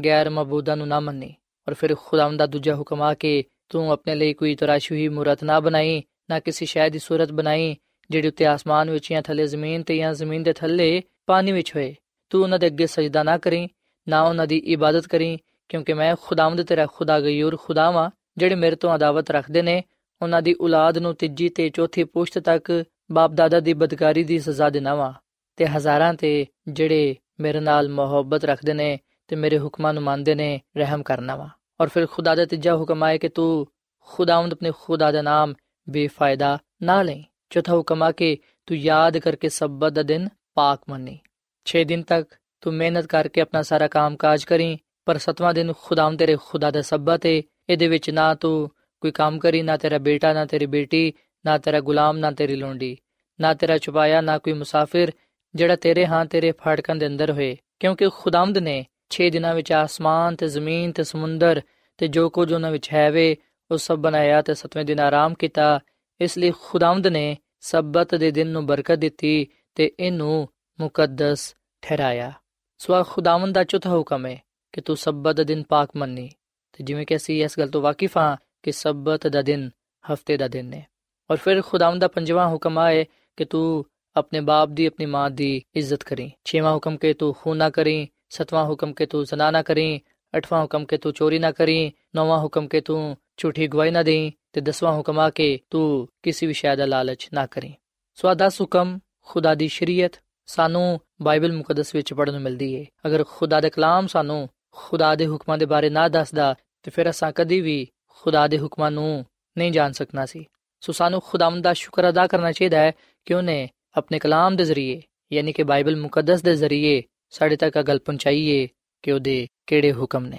ਗੈਰ 0.05 0.31
ਮਬੂਦਾ 0.31 0.75
ਨੂੰ 0.75 0.89
ਨਾ 0.89 1.01
ਮੰਨੀ 1.01 1.35
ਔਰ 1.69 1.75
ਫਿਰ 1.75 1.95
ਖੁਦਾਵੰਦ 1.95 2.39
ਦਾ 2.39 2.47
ਦੂਜਾ 2.47 2.75
ਹੁਕਮ 2.75 3.03
ਆ 3.03 3.15
ਕਿ 3.15 3.45
ਤੂੰ 3.69 3.93
ਆਪਣੇ 3.93 4.15
ਲਈ 4.15 4.33
ਕੋਈ 4.33 4.55
ਤਰਾਸ਼ੀ 4.55 4.95
ਹੋਈ 4.95 5.09
ਮੂਰਤ 5.09 5.45
ਨਾ 5.45 5.61
ਬਣਾਈ, 5.61 6.03
ਨਾ 6.31 6.41
ਕਿਸੇ 6.41 6.67
ਸ਼ੈ 6.67 6.89
ਦੀ 6.89 6.99
ਸੂਰਤ 6.99 7.33
ਬਣਾਈ, 7.33 7.77
ਜਿਹੜੀ 8.11 8.29
ਉੱਤੇ 8.29 8.47
ਆਸਮਾਨ 8.47 8.91
ਵਿੱਚ 8.91 9.13
ਜਾਂ 9.13 9.23
ਥੱਲੇ 9.23 9.47
ਜ਼ਮੀਨ 9.47 9.83
ਤੇ 9.83 9.97
ਜਾਂ 9.97 10.15
ਜ਼ਮੀਨ 10.15 10.43
ਦੇ 10.43 10.53
ਥੱਲੇ 10.53 11.03
ਪਾਣੀ 11.27 11.53
ਵਿੱਚ 11.53 11.77
ਹੋਏ। 11.77 11.95
ਤੂੰ 12.31 12.43
ਉਹਨਾਂ 12.43 12.59
ਦੇ 12.59 12.67
ਅੱਗੇ 12.67 12.87
ਸਜਦਾ 12.87 13.23
ਨਾ 13.23 13.39
ਕਰੀਂ 13.39 13.69
ਨਾ 14.09 14.23
ਉਹਨਾਂ 14.23 14.47
ਦੀ 14.47 14.57
ਇਬਾਦਤ 14.57 15.07
ਕਰੀਂ, 15.07 15.39
ਕਿਉਂਕਿ 15.69 15.95
ਮੈਂ 15.95 16.17
ਖੁਦਾਵੰਦ 16.23 16.63
ਤੇਰਾ 16.63 16.87
ਖੁਦਾ 16.87 17.21
ਗਯੂਰ 17.21 17.57
ਖੁਦਾ 17.57 17.91
ਵਾਂ 17.91 18.11
ਜਿਹੜੇ 18.39 18.55
ਮੇਰੇ 18.55 18.77
ਤੋਂ 18.77 18.95
ਅਦਾਵਤ 18.95 19.31
ਰੱਖਦੇ 19.31 19.63
ਨੇ। 19.63 19.83
ਉਹਨਾਂ 20.23 20.43
ਦੀ 20.43 20.55
ਔਲਾਦ 20.61 20.99
ਨੂੰ 20.99 21.15
ਤੀਜੀ 21.15 21.49
ਤੇ 21.49 21.69
ਚੌਥੀ 21.69 22.05
ਪੁਸ਼ਤ 22.05 22.39
ਤੱਕ 22.39 22.85
ਬਾਪ 23.13 23.31
ਦਾਦਾ 23.31 23.61
ਦੀ 23.61 23.73
ਬਦਕਾਰੀ 23.73 24.25
ਦੀ 24.25 24.39
ਸਜ਼ਾ 24.39 24.71
ਦੇਣਾ 24.71 24.95
ਵਾਂ 24.95 25.13
ਤੇ 25.57 25.67
ਹਜ਼ਾਰਾਂ 25.67 26.15
ਤੇ 26.15 26.47
ਜਿਹੜੇ 26.69 27.17
ਮੇਰੇ 27.41 27.61
ਨਾਲ 27.61 27.89
ਮੁਹੱਬਤ 27.89 28.45
ਰੱਖਦੇ 28.45 28.75
ਨੇ 28.75 28.99
ਤੇ 29.29 29.37
ਮੇਰੇ 29.37 29.59
ਹੁਕਮਾਂ 29.59 29.95
ਨੂੰ 29.95 30.03
ਮੰਨਦੇ 30.03 30.35
ਨੇ, 30.35 30.61
ਰਹਿਮ 30.77 31.03
ਕਰਨਾ 31.03 31.37
ਵਾ 31.37 31.49
ਔਰ 31.81 31.89
ਫਿਰ 31.89 32.07
ਖੁਦਾ 32.07 32.35
ਦਾ 32.35 32.45
ਤੀਜਾ 32.45 32.77
ਹੁਕਮ 32.77 33.03
ਆਏ 33.03 33.19
ਕਿ 33.19 33.29
ਤੂੰ 33.29 33.67
ਖੁਦਾਵੰਦ 34.01 34.53
ਆਪਣੇ 34.53 34.73
ਖੁਦਾ 34.79 35.13
ਦਾ 35.13 35.23
ਨਾਮ 35.23 35.55
ਬੇਫਾਇਦਾ 35.89 36.59
ਨਾ 36.83 37.03
ਲੈ 37.03 37.17
ਚੌਥਾ 37.51 37.77
ਹੁਕਮ 37.77 38.03
ਆ 38.03 38.11
ਕਿ 38.13 38.37
ਤੂੰ 38.67 38.77
ਯਾਦ 38.77 39.19
ਕਰਕੇ 39.19 39.49
ਸਬਤ 39.49 39.93
ਦਾ 39.93 40.03
ਦਿਨ 40.03 40.29
ਪਾਕ 40.55 40.83
ਮੰਨੀ। 40.89 41.19
6 41.67 41.85
ਦਿਨ 41.85 42.03
ਤੱਕ 42.03 42.35
ਤੂੰ 42.61 42.75
ਮਿਹਨਤ 42.75 43.07
ਕਰਕੇ 43.07 43.41
ਆਪਣਾ 43.41 43.63
ਸਾਰਾ 43.63 43.89
ਕੰਮ 43.89 44.17
ਕਾਜ 44.17 44.45
ਕਰੀ, 44.45 44.79
ਪਰ 45.05 45.19
ਸਤਵਾਂ 45.19 45.55
ਦਿਨ 45.55 45.73
ਖੁਦਾਵੰਦ 45.83 46.19
ਤੇਰੇ 46.19 46.37
ਖੁਦਾ 46.47 46.71
ਦਾ 46.71 46.83
ਸਬਤ 46.83 47.27
ਹੈ 47.27 47.43
ਇਹਦੇ 47.71 47.89
ਵਿੱਚ 47.89 48.11
ਨਾ 48.11 48.35
ਤੂੰ 48.35 48.71
ਕੋਈ 49.01 49.11
ਕੰਮ 49.11 49.39
ਕਰੀ, 49.39 49.63
ਨਾ 49.63 49.77
ਤੇਰਾ 49.77 49.99
ਬੇਟਾ, 49.99 50.33
ਨਾ 50.33 50.45
ਤੇਰੀ 50.45 50.67
ਬੇਟੀ, 50.67 51.13
ਨਾ 51.47 51.59
ਤੇਰਾ 51.59 51.81
ਗੁਲਾਮ, 51.81 52.19
ਨਾ 52.19 52.31
ਤੇਰੀ 52.31 52.55
ਲੋਂਡੀ, 52.55 52.97
ਨਾ 53.41 53.55
ਤੇਰਾ 53.55 53.79
ਚੁਪਾਇਆ 53.79 54.21
ਨਾ 54.21 54.39
ਕੋਈ 54.39 54.53
ਮੁਸਾਫਿਰ 54.53 55.13
ਜਿਹੜਾ 55.55 55.77
ਤੇਰੇ 55.77 56.07
ਹਾਂ, 56.07 56.27
ਤੇਰੇ 56.27 56.53
ਫਾਟਕਾਂ 56.53 56.97
ਦੇ 56.97 57.07
ਅੰਦਰ 57.07 57.33
ਹੋਏ। 57.33 57.57
ਕਿਉਂਕਿ 57.81 58.09
ਖੁਦਾਵੰਦ 58.09 58.59
ਨੇ 58.59 58.87
6 59.11 59.31
ਦਿਨਾਂ 59.31 59.55
ਵਿੱਚ 59.55 59.73
ਆਸਮਾਨ 59.73 60.37
ਤੇ 60.37 60.49
ਜ਼ਮੀਨ 60.49 60.93
ਤੇ 60.93 61.03
ਸਮੁੰਦਰ 61.03 61.61
ਤੇ 61.99 62.09
ਜੋ 62.09 62.31
ਕੁਝ 62.31 62.53
ਉਹਨਾਂ 62.53 62.71
ਵਿੱਚ 62.71 62.93
ਹੈ 62.93 63.11
ਵੇ, 63.11 63.37
ਉਹ 63.71 63.77
ਸਭ 63.77 63.97
ਬਣਾਇਆ 63.97 64.43
ਤੇ 64.43 64.55
ਸਤਵੇਂ 64.55 64.85
ਦਿਨ 64.85 65.01
ਆਰਾਮ 65.01 65.35
ਕੀਤਾ। 65.35 65.81
ਇਸ 66.21 66.39
ਲਈ 66.39 66.53
ਖੁਦਾਵੰਦ 66.63 67.07
ਨੇ 67.07 67.37
ਸਬਤ 67.61 68.15
ਦੇ 68.15 68.31
ਦਿਨ 68.31 68.47
ਨੂੰ 68.47 68.67
ਬਰਕਤ 68.67 68.95
ਦਿੱਤੀ 68.95 69.47
ਤੇ 69.75 69.93
ਇਹਨੂੰ 70.01 70.49
ਮੁਕੱਦਸ 70.81 71.55
ਠਹਿਰਾਇਆ। 71.83 72.33
ਸੋ 72.81 73.03
ਖੁਦਾਵੰਦ 73.05 73.55
ਦਾ 73.55 73.63
ਚੌਥਾ 73.65 73.91
ਹੁਕਮ 73.91 74.27
ਹੈ 74.27 74.37
ਕਿ 74.73 74.81
ਤੂੰ 74.81 74.97
ਸਬਤ 74.97 75.37
ਦਾ 75.37 75.43
ਦਿਨ 75.43 75.63
ਪਾਕ 75.63 75.91
ਮੰਨੀ 75.97 76.29
ਤੇ 76.73 76.85
ਜਿਵੇਂ 76.85 77.07
ਕਿ 77.07 77.17
ਅਸੀਂ 77.17 77.43
ਇਸ 77.45 77.59
ਗੱਲ 77.59 77.69
ਤੋਂ 77.69 77.83
ਵਾਕਿਫ 77.83 78.17
ਹਾਂ 78.17 78.37
ਕਿ 78.63 78.73
ਸਬਤ 78.73 79.27
ਦਾ 79.27 79.43
ਦਿਨ 79.43 79.71
ਹਫ਼ਤੇ 80.05 80.37
ਦਾ 80.37 80.49
ਦਿਨ 80.49 80.73
ਹੈ 80.75 80.87
ਔਰ 81.31 81.37
ਫਿਰ 81.37 81.61
ਖੁਦਾਵੰਦ 81.63 82.01
ਦਾ 82.01 82.09
ਪੰਜਵਾਂ 82.09 82.49
ਹੁਕਮ 82.49 82.79
ਹੈ 82.79 83.05
ਕਿ 83.37 83.45
ਤੂੰ 83.45 83.85
ਆਪਣੇ 84.17 84.41
ਬਾਪ 84.41 84.69
ਦੀ 84.69 84.87
ਆਪਣੀ 84.87 85.07
ਮਾਂ 85.07 85.31
ਦੀ 85.31 85.63
ਇੱਜ਼ਤ 85.75 86.05
ਕਰੀ 86.05 86.31
ਛੇਵਾਂ 86.45 86.73
ਹੁਕਮ 86.73 86.97
ਕਿ 86.97 87.13
ਤੂੰ 87.15 87.35
ਖੂਨ 87.35 87.57
ਨਾ 87.57 87.71
ਕਰੀ 87.71 88.09
ਸਤਵਾਂ 88.29 88.65
ਹੁਕਮ 88.65 88.93
ਕਿ 88.93 89.07
ਤੂੰ 89.07 89.25
ਜ਼ਨਾ 89.25 89.51
ਨਾ 89.51 89.63
ਕਰੀ 89.63 90.01
ਅਠਵਾਂ 90.35 90.63
ਹੁਕਮ 90.63 90.85
ਕਿ 90.85 90.97
ਤੂੰ 90.97 91.13
ਚੋਰੀ 91.13 91.39
ਨਾ 91.39 91.51
ਕਰੀ 91.51 91.93
ਨੌਵਾਂ 92.15 92.39
ਹੁਕਮ 92.39 92.69
ਕਿ 92.69 92.81
ਤੂੰ 92.81 93.17
ਝੂਠੀ 93.37 93.67
ਗਵਾਹੀ 93.69 93.91
ਨਾ 93.91 94.03
ਦੇਈ 94.03 94.33
ਤੇ 94.53 94.61
ਦਸਵਾਂ 94.61 94.93
ਹੁਕਮ 94.93 95.19
ਆ 95.19 95.31
ਕਿ 95.31 95.59
ਤੂੰ 95.71 96.09
ਕਿਸੇ 96.23 96.47
ਵੀ 96.47 96.53
ਸ਼ੈ 96.53 96.77
ਦਾ 96.77 96.87
ਲਾਲਚ 96.87 97.29
ਨਾ 97.35 97.47
ਕਰੀ 97.47 97.75
ਸੋ 98.15 98.29
ਆ 98.29 98.35
ਦਸ 98.35 98.61
ਹੁਕਮ 98.61 98.99
ਖੁਦਾ 99.21 99.55
ਦੀ 99.55 99.69
ਸ਼ਰੀਅਤ 99.69 100.21
ਸਾਨੂੰ 100.47 101.01
ਬਾਈਬਲ 101.23 101.53
ਮੁਕੱਦਸ 101.53 101.95
ਵਿੱਚ 101.95 102.15
ਪੜਨ 102.15 102.33
ਨੂੰ 102.33 102.43
ਮਿਲਦੀ 102.43 102.81
ਹੈ 102.81 102.85
ਅਗਰ 103.07 103.25
ਖੁਦਾ 103.29 103.61
ਦਾ 103.61 103.69
ਕਲਾਮ 103.69 104.07
ਸਾਨੂੰ 104.07 104.49
ਖੁਦਾ 104.73 105.15
ਦੇ 105.15 105.27
ਹੁਕਮਾਂ 105.27 105.59
ਦੇ 105.59 105.67
ਬਾਰੇ 105.67 105.91
ਨਾ 105.91 106.09
ਦੱਸਦਾ, 106.09 106.55
ਤੇ 106.83 106.91
ਫਿਰ 106.91 107.11
ਅਸਾਂ 107.11 107.33
ਕਦੀ 107.33 107.61
ਵੀ 107.61 107.89
ਖੁਦਾ 108.07 108.47
ਦੇ 108.47 108.59
ਹੁਕਮਾਂ 108.59 108.91
ਨੂੰ 108.91 109.25
ਨਹੀਂ 109.59 109.73
ਜਾਣ 109.73 109.93
ਸਕਣਾ 109.93 110.27
ਸੀ। 110.27 110.45
ਸੋ 110.81 110.93
ਸਾਨੂੰ 110.93 111.21
ਖੁਦਾਵੰਦ 111.25 111.65
ਦਾ 111.65 111.73
ਸ਼ੁਕਰ 111.73 112.09
ਅਦਾ 112.09 112.27
ਕਰਨਾ 112.27 112.53
ਚਾਹੀਦਾ 112.53 112.79
ਹੈ 112.79 112.93
ਕਿ 113.25 113.35
ਉਹਨੇ 113.35 113.69
ਆਪਣੇ 113.97 114.19
ਕਲਾਮ 114.19 114.57
ਦੇ 114.57 114.65
ਜ਼ਰੀਏ, 114.65 115.03
ਯਾਨੀ 115.33 115.53
ਕਿ 115.53 115.63
ਬਾਈਬਲ 115.63 115.97
ਮੁਕੱਦਸ 115.97 116.43
ਦੇ 116.43 116.57
ਜ਼ਰੀਏ 116.57 117.03
ਸਾਡੇ 117.31 117.57
ਤੱਕ 117.57 117.77
ਇਹ 117.77 117.83
ਗੱਲ 117.83 117.99
ਪਹੁੰਚਾਈਏ 117.99 118.69
ਕਿ 119.03 119.13
ਉਹਦੇ 119.13 119.47
ਕਿਹੜੇ 119.67 119.93
ਹੁਕਮ 119.93 120.27
ਨੇ। 120.27 120.39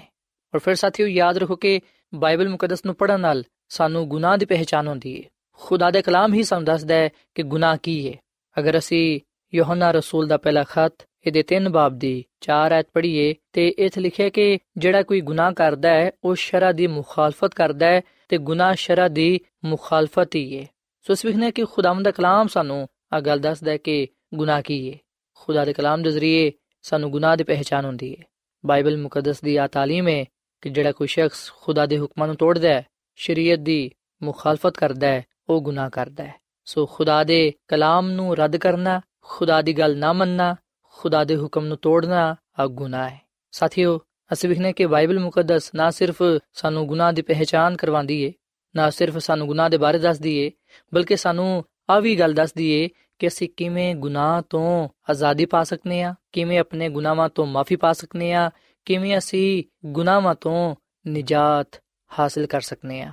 ਔਰ 0.54 0.58
ਫਿਰ 0.58 0.74
ਸਾਥੀਓ 0.74 1.06
ਯਾਦ 1.06 1.38
ਰੱਖੋ 1.38 1.56
ਕਿ 1.56 1.80
ਬਾਈਬਲ 2.14 2.48
ਮੁਕੱਦਸ 2.48 2.84
ਨੂੰ 2.86 2.94
ਪੜਨ 2.94 3.20
ਨਾਲ 3.20 3.44
ਸਾਨੂੰ 3.68 4.08
ਗੁਨਾਹ 4.08 4.38
ਦੀ 4.38 4.44
ਪਹਿਚਾਨ 4.44 4.88
ਹੁੰਦੀ 4.88 5.24
ਹੈ 5.24 5.28
ਖੁਦਾ 5.52 5.90
ਦੇ 5.90 6.02
ਕਲਾਮ 6.02 6.34
ਹੀ 6.34 6.42
ਸਾਨੂੰ 6.42 6.64
ਦੱਸਦਾ 6.64 6.94
ਹੈ 6.94 7.08
ਕਿ 7.34 7.42
ਗੁਨਾਹ 7.42 7.76
ਕੀ 7.82 8.08
ਹੈ 8.08 8.14
ਅਗਰ 8.58 8.78
ਅਸੀਂ 8.78 9.20
ਯੋਹਨਾ 9.54 9.90
ਰਸੂਲ 9.90 10.26
ਦਾ 10.26 10.36
ਪਹਿਲਾ 10.36 10.64
ਖਤ 10.64 11.08
ਇਹਦੇ 11.26 11.44
3 11.54 11.64
ਬਾਬ 11.70 11.98
ਦੀ 11.98 12.24
4 12.40 12.72
ਐਤ 12.72 12.86
ਪੜ੍ਹੀਏ 12.92 13.34
ਤੇ 13.52 13.68
ਇਥੇ 13.68 14.00
ਲਿਖਿਆ 14.00 14.28
ਕਿ 14.28 14.58
ਜਿਹੜਾ 14.76 15.02
ਕੋਈ 15.02 15.20
ਗੁਨਾਹ 15.20 15.52
ਕਰਦਾ 15.52 15.90
ਹੈ, 15.90 16.12
ਉਹ 16.24 16.34
ਸ਼ਰਾ 16.34 16.72
ਦੀ 16.72 16.86
ਮੁਖਾਲਫਤ 16.86 17.54
ਕਰਦਾ 17.54 17.86
ਹੈ 17.86 18.00
ਤੇ 18.28 18.38
ਗੁਨਾਹ 18.38 18.74
ਸ਼ਰਾ 18.74 19.08
ਦੀ 19.08 19.40
ਮੁਖਾਲਫਤ 19.64 20.34
ਹੀ 20.34 20.58
ਹੈ। 20.58 20.66
ਸੋ 21.06 21.12
ਇਸ 21.12 21.24
ਵਿਖਨੇ 21.24 21.50
ਕਿ 21.50 21.64
ਖੁਦਾਵੰਦ 21.64 22.04
ਦਾ 22.04 22.10
ਕਲਾਮ 22.10 22.46
ਸਾਨੂੰ 22.46 22.88
ਆ 23.12 23.20
ਗੱਲ 23.20 23.38
ਦੱਸਦਾ 23.38 23.70
ਹੈ 23.70 23.76
ਕਿ 23.76 24.08
ਗੁਨਾਹ 24.34 24.62
ਕੀ 24.62 24.92
ਹੈ। 24.92 24.98
ਖੁਦਾ 25.34 25.64
ਦੇ 25.64 25.72
ਕਲਾਮ 25.72 26.02
ਦੇ 26.02 26.10
ਜ਼ਰੀਏ 26.10 26.52
ਸਾਨੂੰ 26.82 27.10
ਗੁਨਾਹ 27.10 27.36
ਦੀ 27.36 27.44
ਪਹਿਚਾਨ 27.44 27.84
ਹੁੰਦੀ 27.84 28.16
ਹੈ। 28.16 28.24
ਬਾਈਬਲ 28.66 28.96
ਮੁਕੱਦਸ 28.96 29.40
ਦੀ 29.40 29.56
ਆ 29.56 29.66
ਤਾਲੀਮ 29.66 30.08
ਹੈ 30.08 30.24
ਕਿ 30.60 30.70
ਜਿਹੜਾ 30.70 30.92
ਕੋਈ 30.92 31.06
ਸ਼ਖਸ 31.06 31.52
ਖੁਦਾ 31.60 31.86
ਦੇ 31.86 31.98
ਹੁਕਮਾਂ 31.98 32.26
ਨੂੰ 32.26 32.36
ਤੋੜਦਾ 32.36 32.68
ਹੈ, 32.68 32.86
ਸ਼ਰੀਅਤ 33.16 33.58
ਦੀ 33.58 33.90
ਮੁਖਾਲਫਤ 34.22 34.78
ਕਰਦਾ 34.78 35.06
ਹੈ, 35.06 35.24
ਉਹ 35.48 35.60
ਗੁਨਾਹ 35.60 35.90
ਕਰਦਾ 35.90 36.24
ਹੈ। 36.24 36.34
ਸੋ 36.64 36.86
ਖੁਦਾ 36.86 37.24
ਦੇ 37.24 37.52
ਕਲਾਮ 37.68 38.10
ਨੂੰ 38.10 38.36
ਰੱਦ 38.36 38.56
ਕਰਨਾ 38.56 39.00
ਖੁਦਾ 39.22 39.62
ਦੀ 39.62 39.72
ਗੱਲ 39.72 39.98
ਨਾ 39.98 40.12
ਮੰਨਣਾ, 40.12 40.56
ਖੁਦਾ 40.84 41.24
ਦੇ 41.24 41.36
ਹੁਕਮ 41.36 41.64
ਨੂੰ 41.64 41.76
ਤੋੜਨਾ 41.76 42.36
ਆ 42.60 42.66
ਗੁਨਾਹ 42.66 43.08
ਹੈ। 43.08 43.20
ਸਾਥੀਓ, 43.50 44.00
ਅਸੀਂ 44.32 44.48
ਵਿਖਨੇ 44.48 44.72
ਕਿ 44.72 44.86
ਬਾਈਬਲ 44.86 45.18
ਮੁਕੱਦਸ 45.18 45.74
ਨਾ 45.74 45.90
ਸਿਰਫ 45.90 46.22
ਸਾਨੂੰ 46.52 46.86
ਗੁਨਾਹ 46.86 47.12
ਦੀ 47.12 47.22
ਪਹਿਚਾਨ 47.22 47.76
ਕਰਵਾਉਂਦੀ 47.76 48.22
ਏ, 48.22 48.32
ਨਾ 48.76 48.90
ਸਿਰਫ 48.90 49.18
ਸਾਨੂੰ 49.18 49.46
ਗੁਨਾਹ 49.46 49.70
ਦੇ 49.70 49.76
ਬਾਰੇ 49.76 49.98
ਦੱਸਦੀ 49.98 50.36
ਏ, 50.36 50.50
ਬਲਕਿ 50.94 51.16
ਸਾਨੂੰ 51.16 51.64
ਆ 51.90 52.00
ਵੀ 52.00 52.16
ਗੱਲ 52.16 52.32
ਦੱਸਦੀ 52.32 52.70
ਏ 52.70 52.88
ਕਿ 53.18 53.28
ਅਸੀਂ 53.28 53.48
ਕਿਵੇਂ 53.56 53.94
ਗੁਨਾਹ 53.94 54.42
ਤੋਂ 54.42 54.88
ਆਜ਼ਾਦੀ 55.10 55.46
ਪਾ 55.46 55.64
ਸਕਨੇ 55.64 56.02
ਆ, 56.02 56.14
ਕਿਵੇਂ 56.32 56.58
ਆਪਣੇ 56.58 56.88
ਗੁਨਾਹਾਂ 56.88 57.28
ਤੋਂ 57.28 57.46
ਮਾਫੀ 57.46 57.76
ਪਾ 57.76 57.92
ਸਕਨੇ 57.92 58.32
ਆ, 58.32 58.50
ਕਿਵੇਂ 58.84 59.18
ਅਸੀਂ 59.18 59.64
ਗੁਨਾਹਾਂ 59.84 60.34
ਤੋਂ 60.34 60.74
ਨਿਜਾਤ 61.06 61.82
ਹਾਸਲ 62.18 62.46
ਕਰ 62.46 62.60
ਸਕਨੇ 62.60 63.02
ਆ। 63.02 63.12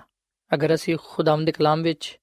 ਅਗਰ 0.53 0.73
ਅਸੀਂ 0.73 0.97
ਖੁਦਾਵੰਦ 1.03 1.45
ਦੇ 1.45 1.51
ਕਲਾਮ 1.51 1.81
ਵਿੱਚ 1.81 2.19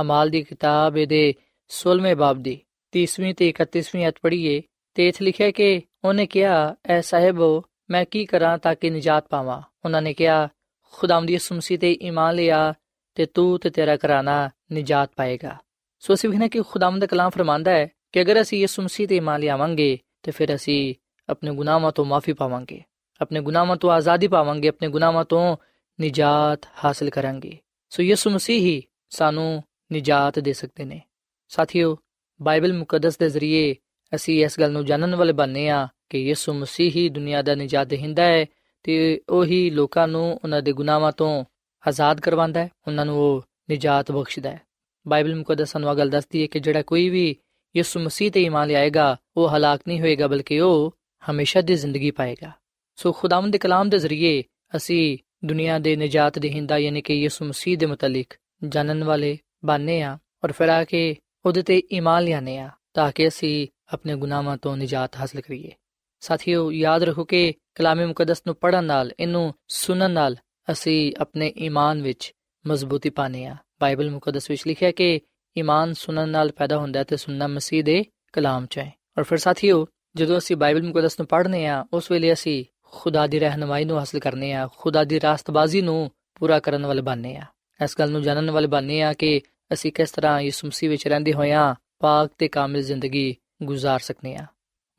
ਅਮਾਲ 0.00 0.30
ਦੀ 0.30 0.42
ਕਿਤਾਬ 0.42 0.94
ਦੇ 0.94 1.34
16ਵੇਂ 1.70 2.16
ਬਾਬ 2.16 2.38
ਦੀ 2.38 2.60
30ਵੀਂ 2.92 3.34
ਤੇ 3.34 3.52
31ਵੀਂ 3.52 4.08
ਅਧ 4.08 4.12
ਪੜ੍ਹੀਏ 4.22 4.62
ਤੇ 4.94 5.08
ਇਥੇ 5.08 5.24
ਲਿਖਿਆ 5.24 5.50
ਕਿ 5.50 5.82
ਉਹਨੇ 6.04 6.26
ਕਿਹਾ, 6.26 6.74
ਐ 6.86 7.00
ਸਾਹਿਬੋ, 7.00 7.64
ਮੈਂ 7.90 8.04
ਕੀ 8.04 8.26
ਕਰਾਂ 8.26 8.58
ਤਾਂ 8.58 8.74
ਕਿ 8.74 8.90
ਨਿਜਾਤ 8.90 9.28
ਪਾਵਾਂ? 9.28 9.62
ਉਹਨਾਂ 9.84 10.02
ਨੇ 10.02 10.14
ਕਿਹਾ, 10.14 10.48
ਖੁਦਾਵੰਦ 10.92 11.28
ਦੀ 11.28 11.38
ਮਸੀਹ 11.52 11.78
ਤੇ 11.78 11.92
ਈਮਾਨ 12.02 12.34
ਲਿਆ 12.34 12.74
ਤੇ 13.14 13.26
ਤੂੰ 13.26 13.58
ਤੇ 13.58 13.70
ਤੇਰਾ 13.70 13.96
ਘਰਾਨਾ 13.96 14.50
ਨਿਜਾਤ 14.72 15.10
ਪਾਏਗਾ। 15.16 15.56
ਸੋ 15.98 16.14
ਅਸੀਂ 16.14 16.30
ਵੇਖਣਾ 16.30 16.48
ਕਿ 16.48 16.62
ਖੁਦਾਵੰਦ 16.62 17.00
ਦਾ 17.00 17.06
ਕਲਾਮ 17.06 17.30
ਫਰਮਾਂਦਾ 17.30 17.70
ਹੈ 17.70 17.88
ਕਿ 18.12 18.22
ਅਗਰ 18.22 18.40
ਅਸੀਂ 18.40 18.60
ਯਿਸੂ 18.60 18.82
ਮਸੀਹ 18.82 19.08
ਤੇ 19.08 19.16
ਈਮਾਨ 19.16 19.40
ਲਿਆਵਾਂਗੇ 19.40 19.98
ਤੇ 20.22 20.30
ਫਿਰ 20.30 20.54
ਅਸੀਂ 20.54 20.94
ਆਪਣੇ 21.28 21.54
ਗੁਨਾਹਾਂ 21.54 21.92
ਤੋਂ 21.92 22.04
ਮਾਫੀ 22.04 22.32
ਪਾਵਾਂਗੇ, 22.32 22.82
ਆਪਣੇ 23.20 23.40
ਗੁਨਾਹਾਂ 23.40 23.76
ਤੋਂ 23.76 23.90
ਆਜ਼ਾਦੀ 23.90 24.28
ਪਾਵਾਂਗੇ, 24.28 24.68
ਆਪਣੇ 24.68 24.88
ਗੁਨਾਹਾਂ 24.88 25.24
ਤੋਂ 25.24 25.56
ਨਿਜਾਤ 26.00 26.68
ਹਾਸਲ 26.84 27.10
ਕਰਾਂਗੇ। 27.10 27.58
ਸੋ 27.90 28.02
ਯਿਸੂ 28.02 28.30
ਮਸੀਹ 28.30 28.60
ਹੀ 28.60 28.82
ਸਾਨੂੰ 29.10 29.62
ਨਿਜਾਤ 29.92 30.38
ਦੇ 30.38 30.52
ਸਕਦੇ 30.52 30.84
ਨੇ। 30.84 31.00
ਸਾਥੀਓ 31.48 31.96
ਬਾਈਬਲ 32.42 32.72
ਮੁਕੱਦਸ 32.72 33.18
ਦੇ 33.18 33.28
ਜ਼ਰੀਏ 33.28 33.74
ਅਸੀਂ 34.14 34.44
ਇਸ 34.44 34.60
ਗੱਲ 34.60 34.72
ਨੂੰ 34.72 34.84
ਜਾਣਨ 34.84 35.14
ਵਾਲੇ 35.14 35.32
ਬਣਨੇ 35.32 35.68
ਆ 35.68 35.88
ਕਿ 36.10 36.18
ਯਿਸੂ 36.18 36.52
ਮਸੀਹ 36.52 36.90
ਹੀ 36.90 37.08
ਦੁਨੀਆ 37.08 37.42
ਦਾ 37.42 37.54
ਨਿਜਾਤ 37.54 37.86
ਦੇਹਿੰਦਾ 37.86 38.22
ਹੈ 38.22 38.46
ਤੇ 38.82 39.20
ਉਹੀ 39.28 39.70
ਲੋਕਾਂ 39.70 40.08
ਨੂੰ 40.08 40.40
ਉਹਨਾਂ 40.44 40.62
ਦੇ 40.62 40.72
ਗੁਨਾਹਾਂ 40.72 41.12
ਤੋਂ 41.12 41.44
ਆਜ਼ਾਦ 41.88 42.20
ਕਰਵਾਉਂਦਾ 42.20 42.64
ਹੈ, 42.64 42.70
ਉਹਨਾਂ 42.86 43.06
ਨੂੰ 43.06 43.18
ਉਹ 43.18 43.42
ਨਿਜਾਤ 43.70 44.12
ਬਖਸ਼ਦਾ 44.12 44.50
ਹੈ। 44.50 44.60
ਬਾਈਬਲ 45.08 45.34
ਮੁਕੱਦਸ 45.34 45.68
ਸਾਨੂੰ 45.68 45.96
ਗੱਲ 45.96 46.10
ਦੱਸਦੀ 46.10 46.42
ਹੈ 46.42 46.46
ਕਿ 46.46 46.60
ਜਿਹੜਾ 46.60 46.82
ਕੋਈ 46.82 47.08
ਵੀ 47.08 47.36
ਯਿਸੂ 47.76 48.00
ਮਸੀਹ 48.00 48.30
ਤੇ 48.30 48.42
ਈਮਾਨ 48.42 48.68
ਲਿਆਏਗਾ, 48.68 49.16
ਉਹ 49.36 49.48
ਹਲਾਕ 49.48 49.80
ਨਹੀਂ 49.88 50.00
ਹੋਏਗਾ, 50.00 50.26
ਬਲਕਿ 50.26 50.60
ਉਹ 50.60 50.94
ਹਮੇਸ਼ਾ 51.30 51.60
ਦੀ 51.60 51.74
ਜ਼ਿੰਦਗੀ 51.74 52.10
ਪਾਏਗਾ। 52.10 52.52
ਸੋ 52.96 53.12
ਖੁਦਾਵੰਦ 53.12 53.52
ਦੇ 53.52 53.58
ਕਲਾਮ 53.58 53.88
ਦੇ 53.88 53.98
ਜ਼ਰੀਏ 53.98 54.42
ਅਸੀਂ 54.76 55.18
ਦੁਨੀਆ 55.44 55.78
ਦੇ 55.78 55.96
ਨਿਜਾਤ 55.96 56.38
ਦੇਹਿੰਦਾ 56.38 56.78
ਯਾਨੀ 56.78 57.00
ਕਿ 57.00 57.14
ਯਿਸੂ 57.14 57.44
ਮਸੀਹ 57.44 57.78
ਦੇ 57.78 57.86
ਮੁਤਲਕ 57.86 58.34
ਜਾਣਨ 58.68 59.04
ਵਾਲੇ 59.04 59.38
ਬਣਨੇ 59.64 60.02
ਆ 60.02 60.18
ਔਰ 60.44 60.52
ਫਿਰ 60.52 60.68
ਆ 60.68 60.84
ਕੇ 60.84 61.16
ਉਹਦੇ 61.46 61.62
ਤੇ 61.62 61.82
ਈਮਾਨ 61.92 62.22
ਲਿਆਨੇ 62.22 62.58
ਆ 62.58 62.70
ਤਾਂ 62.94 63.12
ਕਿ 63.12 63.28
ਅਸੀਂ 63.28 63.68
ਆਪਣੇ 63.92 64.14
ਗੁਨਾਹਾਂ 64.16 64.56
ਤੋਂ 64.56 64.76
ਨਿਜਾਤ 64.76 65.16
ਹਾਸਲ 65.16 65.40
ਕਰੀਏ। 65.40 65.72
ਸਾਥੀਓ, 66.20 66.72
ਯਾਦ 66.72 67.02
ਰੱਖੋ 67.02 67.24
ਕਿ 67.24 67.54
ਕਲਾਮੇ 67.74 68.06
ਮੁਕੱਦਸ 68.06 68.42
ਨੂੰ 68.46 68.56
ਪੜਨ 68.56 68.84
ਨਾਲ, 68.84 69.12
ਇਹਨੂੰ 69.20 69.54
ਸੁਣਨ 69.68 70.10
ਨਾਲ 70.10 70.36
ਅਸੀਂ 70.72 71.12
ਆਪਣੇ 71.18 71.52
ਈਮਾਨ 71.58 72.02
ਵਿੱਚ 72.02 72.32
ਮਜ਼ਬੂਤੀ 72.66 73.10
ਪਾਣੇ 73.10 73.44
ਆ 73.46 73.56
ਬਾਈਬਲ 73.80 74.10
ਮੁਕੱਦਸ 74.10 74.50
ਵਿੱਚ 74.50 74.66
ਲਿਖਿਆ 74.66 74.90
ਕਿ 74.90 75.20
ਈਮਾਨ 75.58 75.92
ਸੁਣਨ 75.92 76.28
ਨਾਲ 76.28 76.52
ਪੈਦਾ 76.52 76.78
ਹੁੰਦਾ 76.78 76.98
ਹੈ 76.98 77.04
ਤੇ 77.04 77.16
ਸੁਣਨਾ 77.16 77.46
ਮਸੀਹ 77.46 77.84
ਦੇ 77.84 78.04
ਕਲਾਮ 78.32 78.66
ਚ 78.66 78.78
ਹੈ। 78.78 78.92
ਔਰ 79.18 79.24
ਫਿਰ 79.24 79.38
ਸਾਥੀਓ, 79.38 79.86
ਜਦੋਂ 80.16 80.38
ਅਸੀਂ 80.38 80.56
ਬਾਈਬਲ 80.56 80.82
ਮੁਕੱਦਸ 80.82 81.20
ਨੂੰ 81.20 81.26
ਪੜ੍ਹਨੇ 81.26 81.66
ਆ 81.66 81.84
ਉਸ 81.92 82.10
ਵੇਲੇ 82.10 82.32
ਅਸੀਂ 82.32 82.64
ਖੁਦਾ 82.82 83.26
ਦੀ 83.26 83.38
ਰਹਿਨਮਾਈ 83.38 83.84
ਨੂੰ 83.84 83.98
ਹਾਸਲ 83.98 84.18
ਕਰਨੇ 84.18 84.52
ਆ 84.52 84.68
ਖੁਦਾ 84.76 85.04
ਦੀ 85.04 85.20
ਰਾਸਤਬਾਜ਼ੀ 85.20 85.80
ਨੂੰ 85.80 86.10
ਪੂਰਾ 86.34 86.58
ਕਰਨ 86.58 86.86
ਵਾਲੇ 86.86 87.02
ਬਣਨੇ 87.02 87.36
ਆ 87.36 87.42
ਇਸ 87.84 87.96
ਗੱਲ 87.98 88.10
ਨੂੰ 88.10 88.22
ਜਾਣਨ 88.22 88.50
ਵਾਲੇ 88.50 88.66
ਬਣਨੇ 88.66 89.02
ਆ 89.02 89.12
ਕਿ 89.12 89.40
ਅਸੀਂ 89.72 89.92
ਕਿਸ 89.92 90.10
ਤਰ੍ਹਾਂ 90.10 90.40
ਯਿਸੂ 90.40 90.66
ਮਸੀਹ 90.66 90.90
ਵਿੱਚ 90.90 91.08
ਰਹਿੰਦੇ 91.08 91.32
ਹੋਇਆਂ 91.32 91.74
ਪਾਕ 91.98 92.30
ਤੇ 92.38 92.48
ਕਾਮਿਲ 92.48 92.82
ਜ਼ਿੰਦਗੀ 92.82 93.36
ਗੁਜ਼ਾਰ 93.62 94.00
ਸਕਨੇ 94.00 94.36
ਆ। 94.36 94.46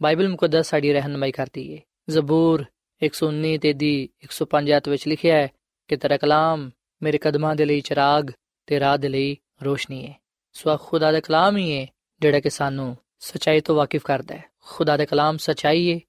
ਬਾਈਬਲ 0.02 0.30
ਮੁਕੱਦਸ 0.30 0.70
ਸਾਡੀ 0.70 0.94
ਰਹਿਨਮਾਈ 0.94 1.32
ਕਰਦੀ 1.32 1.72
ਏ। 1.72 1.82
ਜ਼ਬੂਰ 2.10 2.66
119 3.04 3.58
ਤੇ 3.58 3.74
ਦੀ 3.74 4.10
105 4.24 4.72
ਆਇਤ 4.72 4.90
ਵਿੱਚ 4.90 5.08
ਲਿਖਿਆ 5.08 5.36
ਹੈ 5.36 5.48
ਕਿ 5.88 5.98
ਤੇਰਾ 5.98 6.18
ਕਲਾਮ 6.18 6.72
ਮੇਰੇ 7.04 7.18
ਕਦਮਾਂ 7.18 7.56
ਦੇ 7.56 7.66
ਲਈ 7.66 7.82
ਚਿਰਾਗ 7.82 8.28
ਤੇ 8.66 8.80
ਰਾਹ 8.80 8.98
ਦੇ 8.98 9.10
ਲਈ 9.10 9.38
ਰੋਸ਼ਨੀ 9.64 10.08
ਹੈ 10.08 10.22
ਸੋ 10.54 10.78
ਖੁਦਾ 10.78 11.12
ਦਾ 11.12 11.20
ਕਲਾਮ 11.20 11.58
ਹੀ 11.58 11.78
ਹੈ 11.78 11.88
ਜਿਹੜਾ 12.22 12.40
ਕਿ 12.40 12.50
ਸਾਨੂੰ 12.50 12.98
ਸਚਾਈ 13.20 13.62
ਤੋਂ 13.62 13.76
ਵਾਕਿਫ 13.76 14.04
ਕਰਦਾ 14.04 14.36
ਹੈ। 14.36 14.44
ਖੁਦਾ 14.66 14.98
ਦਾ 14.98 15.06
ਕਲਾਮ 15.06 15.38
ਸਚਾਈ 15.38 15.94
ਹੈ 15.94 16.00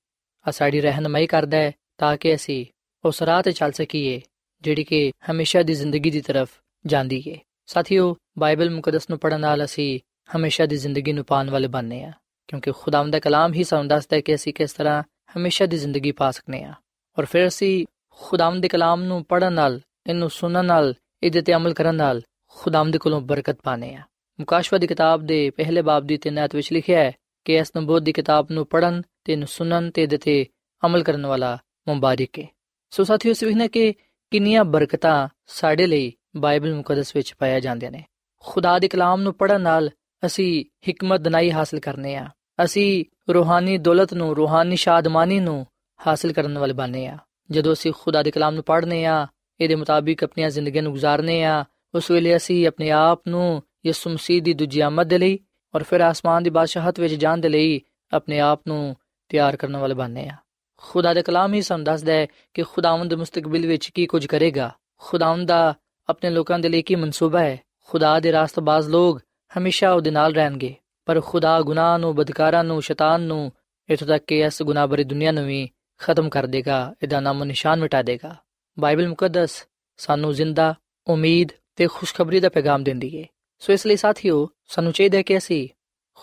ਆ 0.48 0.50
ਸਾਡੀ 0.50 0.80
ਰਹਿਨਮਾਈ 0.80 1.26
ਕਰਦਾ 1.26 1.56
ਹੈ 1.56 1.72
ਤਾਂ 1.98 2.16
ਕਿ 2.16 2.34
ਅਸੀਂ 2.34 2.66
ਉਸ 3.04 3.22
ਰਾਹ 3.22 3.42
ਤੇ 3.42 3.52
ਚੱਲ 3.52 3.72
ਸਕੀਏ 3.72 4.20
ਜਿਹੜੀ 4.60 4.84
ਕਿ 4.84 5.12
ਹਮੇਸ਼ਾ 5.30 5.62
ਦੀ 5.62 5.74
ਜ਼ਿੰਦਗੀ 5.74 6.10
ਦੀ 6.10 6.20
ਤਰਫ 6.20 6.50
ਜਾਂਦੀ 6.86 7.22
ਹੈ 7.30 7.38
ਸਾਥੀਓ, 7.70 8.16
ਬਾਈਬਲ 8.38 8.70
ਮੁਕੱਦਸ 8.70 9.10
ਨੂੰ 9.10 9.18
ਪੜਨ 9.18 9.40
ਨਾਲ 9.40 9.64
ਅਸੀਂ 9.64 10.00
ਹਮੇਸ਼ਾ 10.36 10.66
ਦੀ 10.66 10.76
ਜ਼ਿੰਦਗੀ 10.76 11.12
ਨੂੰ 11.12 11.24
ਪਾਣ 11.24 11.50
ਵਾਲੇ 11.50 11.68
ਬਣਨੇ 11.68 12.04
ਆ, 12.04 12.12
ਕਿਉਂਕਿ 12.48 12.72
ਖੁਦਾਵੰਦ 12.72 13.12
ਦਾ 13.12 13.18
ਕਲਾਮ 13.18 13.52
ਹੀ 13.54 13.64
ਸਾਨੂੰ 13.64 13.88
ਦੱਸਦਾ 13.88 14.16
ਹੈ 14.16 14.20
ਕਿ 14.20 14.34
ਅਸੀਂ 14.34 14.54
ਕਿਸ 14.54 14.72
ਤਰ੍ਹਾਂ 14.72 15.02
ਹਮੇਸ਼ਾ 15.36 15.66
ਦੀ 15.66 15.76
ਜ਼ਿੰਦਗੀ 15.76 16.12
ਪਾ 16.12 16.30
ਸਕਨੇ 16.30 16.62
ਆ। 16.64 16.74
ਔਰ 17.18 17.24
ਫਿਰ 17.24 17.46
ਅਸੀਂ 17.48 17.86
ਖੁਦਾਵੰਦ 18.10 18.62
ਦੇ 18.62 18.68
ਕਲਾਮ 18.68 19.02
ਨੂੰ 19.02 19.24
ਪੜਨ 19.24 19.52
ਨਾਲ, 19.52 19.80
ਇਹਨੂੰ 20.06 20.30
ਸੁਣਨ 20.30 20.64
ਨਾਲ, 20.64 20.94
ਇਹਦੇ 21.22 21.40
ਤੇ 21.40 21.54
ਅਮਲ 21.54 21.74
ਕਰਨ 21.74 21.94
ਨਾਲ 21.94 22.22
ਖੁਦਾਵੰਦ 22.48 22.96
ਕੋਲੋਂ 22.96 23.20
ਬਰਕਤ 23.20 23.58
ਪਾਣੇ 23.62 23.94
ਆ। 23.94 24.02
ਮੁਕਾਸ਼ਵਾ 24.38 24.78
ਦੀ 24.78 24.86
ਕਿਤਾਬ 24.86 25.26
ਦੇ 25.26 25.50
ਪਹਿਲੇ 25.50 25.82
ਬਾਬ 25.82 26.06
ਦੀ 26.06 26.16
ਤਿੰਨ 26.16 26.38
ਆਇਤ 26.38 26.54
ਵਿੱਚ 26.54 26.72
ਲਿਖਿਆ 26.72 27.00
ਹੈ 27.00 27.12
ਕਿ 27.44 27.56
ਇਸ 27.56 27.72
ਨਬੂਤ 27.76 28.02
ਦੀ 28.02 28.12
ਕਿਤਾਬ 28.12 28.50
ਨੂੰ 28.50 28.66
ਪੜਨ 28.66 29.02
ਤੇ 29.24 29.32
ਇਹਨੂੰ 29.32 29.48
ਸੁਣਨ 29.48 29.90
ਤੇ 29.90 30.02
ਇਹਦੇ 30.02 30.16
ਤੇ 30.16 30.46
ਅਮਲ 30.86 31.02
ਕਰਨ 31.02 31.26
ਵਾਲਾ 31.26 31.58
ਮੁਬਾਰਕ 31.88 32.38
ਹੈ 32.38 32.46
ਸੋ 32.90 33.04
ਸਾਥੀਓ 33.04 33.32
ਸਵਿਹਨੇ 33.32 33.68
ਕਿ 33.68 33.92
ਕਿੰਨੀਆਂ 34.30 34.64
ਬਰਕਤਾਂ 34.64 35.28
ਸਾਡੇ 35.46 35.86
ਲਈ 35.86 36.12
ਬਾਈਬਲ 36.36 36.74
ਮੁਕੱਦਸ 36.74 37.16
ਵਿੱਚ 37.16 37.34
ਪਾਇਆ 37.38 37.60
ਜਾਂਦੇ 37.60 37.90
ਨੇ। 37.90 38.04
ਖੁਦਾ 38.40 38.78
ਦੇ 38.78 38.88
ਕਲਾਮ 38.88 39.20
ਨੂੰ 39.20 39.34
ਪੜਨ 39.34 39.60
ਨਾਲ 39.60 39.90
ਅਸੀਂ 40.26 40.64
ਹਕਮਤ 40.90 41.20
ਦਨਾਈ 41.20 41.52
ਹਾਸਲ 41.52 41.80
ਕਰਨੇ 41.80 42.16
ਆ। 42.16 42.26
ਅਸੀਂ 42.64 43.04
ਰੂਹਾਨੀ 43.34 43.78
ਦੌਲਤ 43.78 44.14
ਨੂੰ, 44.14 44.36
ਰੂਹਾਨੀ 44.36 44.76
ਸ਼ਾਦਮਾਨੀ 44.76 45.40
ਨੂੰ 45.40 45.66
ਹਾਸਲ 46.06 46.32
ਕਰਨ 46.32 46.58
ਵਾਲੇ 46.58 46.72
ਬਣਨੇ 46.72 47.06
ਆ। 47.06 47.18
ਜਦੋਂ 47.50 47.72
ਅਸੀਂ 47.72 47.92
ਖੁਦਾ 47.98 48.22
ਦੇ 48.22 48.30
ਕਲਾਮ 48.30 48.54
ਨੂੰ 48.54 48.64
ਪੜ੍ਹਨੇ 48.64 49.04
ਆ, 49.04 49.26
ਇਹਦੇ 49.60 49.74
ਮੁਤਾਬਿਕ 49.74 50.24
ਆਪਣੀਆਂ 50.24 50.50
ਜ਼ਿੰਦਗੀਆਂ 50.50 50.82
ਨੂੰ 50.82 50.92
ਗੁਜ਼ਾਰਨੇ 50.92 51.44
ਆ, 51.44 51.64
ਉਸ 51.94 52.10
ਵੇਲੇ 52.10 52.36
ਅਸੀਂ 52.36 52.66
ਆਪਣੇ 52.66 52.90
ਆਪ 52.90 53.22
ਨੂੰ 53.28 53.62
ਯਿਸੂ 53.86 54.10
ਮਸੀਹ 54.10 54.42
ਦੀ 54.42 54.54
ਦੂਜੀ 54.54 54.80
ਆਮਦ 54.80 55.06
ਦੇ 55.06 55.18
ਲਈ 55.18 55.38
ਔਰ 55.74 55.82
ਫਿਰ 55.82 56.00
ਆਸਮਾਨ 56.00 56.42
ਦੀ 56.42 56.50
ਬਾਦਸ਼ਾਹਤ 56.50 57.00
ਵਿੱਚ 57.00 57.14
ਜਾਣ 57.14 57.38
ਦੇ 57.38 57.48
ਲਈ 57.48 57.80
ਆਪਣੇ 58.12 58.40
ਆਪ 58.40 58.62
ਨੂੰ 58.66 58.96
ਤਿਆਰ 59.28 59.56
ਕਰਨ 59.56 59.76
ਵਾਲੇ 59.76 59.94
ਬਣਨੇ 59.94 60.28
ਆ। 60.28 60.36
ਖੁਦਾ 60.76 61.14
ਦੇ 61.14 61.22
ਕਲਾਮ 61.22 61.54
ਹੀ 61.54 61.62
ਸਾਨੂੰ 61.62 61.84
ਦੱਸਦਾ 61.84 62.12
ਹੈ 62.12 62.26
ਕਿ 62.54 62.62
ਖੁਦਾਵੰਦ 62.62 63.14
ਮੁਸਤਕਬਲ 63.14 63.66
ਵਿੱਚ 63.66 63.90
ਕੀ 63.90 64.06
ਕੁਝ 64.06 64.26
ਕਰੇਗਾ। 64.26 64.70
ਖੁਦਾਵੰਦ 64.98 65.48
ਦਾ 65.48 65.74
ਆਪਣੇ 66.10 66.30
ਲੋਕਾਂ 66.30 66.58
ਦੇ 66.58 66.68
ਲਈ 66.68 66.82
ਕੀ 66.82 66.94
ਮਨਸੂਬਾ 66.96 67.40
ਹੈ 67.40 67.58
ਖੁਦਾ 67.88 68.18
ਦੇ 68.20 68.32
ਰਾਸਤਬਾਜ਼ 68.32 68.88
ਲੋਕ 68.88 69.20
ਹਮੇਸ਼ਾ 69.52 69.92
ਉਹਦੇ 69.92 70.10
ਨਾਲ 70.10 70.34
ਰਹਿਣਗੇ 70.34 70.74
ਪਰ 71.06 71.20
ਖੁਦਾ 71.20 71.60
ਗੁਨਾਹ 71.60 71.98
ਨੂੰ 71.98 72.14
ਬਦਕਾਰਾਂ 72.14 72.62
ਨੂੰ 72.64 72.80
ਸ਼ੈਤਾਨ 72.82 73.20
ਨੂੰ 73.22 73.50
ਇਥੋਂ 73.88 74.08
ਤੱਕ 74.08 74.24
ਕਿ 74.24 74.40
ਇਸ 74.40 74.62
ਗੁਨਾਹ 74.62 74.86
ਭਰੀ 74.88 75.04
ਦੁਨੀਆ 75.04 75.32
ਨੂੰ 75.32 75.44
ਵੀ 75.44 75.68
ਖਤਮ 76.00 76.28
ਕਰ 76.28 76.46
ਦੇਗਾ 76.46 76.78
ਇਹਦਾ 77.02 77.20
ਨਾਮੋ 77.20 77.44
ਨਿਸ਼ਾਨ 77.44 77.80
ਮਿਟਾ 77.80 78.02
ਦੇਗਾ 78.02 78.34
ਬਾਈਬਲ 78.76 79.08
ਮੁਕੱਦਸ 79.08 79.64
ਸਾਨੂੰ 79.98 80.32
ਜ਼ਿੰਦਾ 80.34 80.74
ਉਮੀਦ 81.06 81.52
ਤੇ 81.76 81.86
ਖੁਸ਼ਖਬਰੀ 81.86 82.40
ਦਾ 82.40 82.48
ਪੈਗਾਮ 82.48 82.82
ਦਿੰਦੀ 82.82 83.18
ਹੈ 83.18 83.24
ਸੋ 83.62 83.72
ਇਸ 83.72 83.86
ਲਈ 83.86 83.96
ਸਾਥੀਓ 83.96 84.48
ਸਾਨੂੰ 84.68 84.92
ਚਾਹੀਦਾ 84.92 85.18
ਹੈ 85.18 85.22
ਕਿ 85.22 85.36
ਅਸੀਂ 85.38 85.68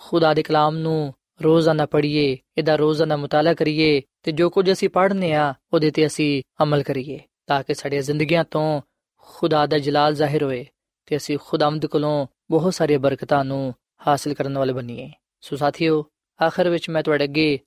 ਖੁਦਾ 0.02 0.34
ਦੇ 0.34 0.44
ਕਲਾਮ 0.44 0.78
ਨੂੰ 0.78 1.14
ਰੋਜ਼ਾਨਾ 1.42 1.86
ਪੜ੍ਹੀਏ 1.86 2.38
ਇਹਦਾ 2.58 2.76
ਰੋਜ਼ਾਨਾ 2.76 3.18
ਮੁਤਾਲਾ 3.18 3.54
ਕਰੀਏ 3.54 4.02
ਤੇ 4.24 4.32
ਜੋ 4.32 4.50
ਕੁਝ 4.50 4.72
ਅਸੀਂ 4.72 4.90
ਪੜ੍ਹਨੇ 4.90 5.34
ਆ 5.34 5.54
ਉਹਦੇ 5.74 5.92
ਤੇ 5.92 6.06
ਅਸੀਂ 6.06 6.42
ਅਮਲ 6.64 6.84
ਕਰੀਏ 6.84 7.20
ਤਾਂ 7.48 7.62
ਕਿ 7.64 7.74
ਸਾਡੀਆਂ 7.74 8.02
ਜ਼ਿੰਦਗੀਆਂ 8.02 8.44
ਤੋਂ 8.44 8.82
ਖੁਦਾ 9.27 9.67
ਦਾ 9.67 9.79
ਜਲਾਲ 9.79 10.15
ਜ਼ਾਹਿਰ 10.15 10.45
ਹੋਏ 10.45 10.65
ਤੇ 11.09 11.17
ਅਸੀਂ 11.17 11.39
ਖੁਦਾਵੰਦ 11.41 11.87
ਕੋਲੋਂ 11.87 12.27
ਬਹੁਤ 12.51 12.75
ਸਾਰੀਆਂ 12.75 12.99
ਬਰਕਤਾਂ 12.99 13.45
ਨੂੰ 13.45 13.75
ਹਾਸਲ 14.07 14.35
ਕਰਨ 14.35 14.59
ਵਾਲੇ 14.59 14.73
ਬਣੀਏ 14.73 15.11
ਸੋ 15.41 15.57
ਸਾਥੀਓ 15.57 16.05
ਆਖਰ 16.41 16.69
ਵਿੱਚ 16.69 16.89
ਮੈਂ 16.91 17.03
ਤੁਹਾਡੇ 17.03 17.25
ਅੱਗੇ 17.25 17.59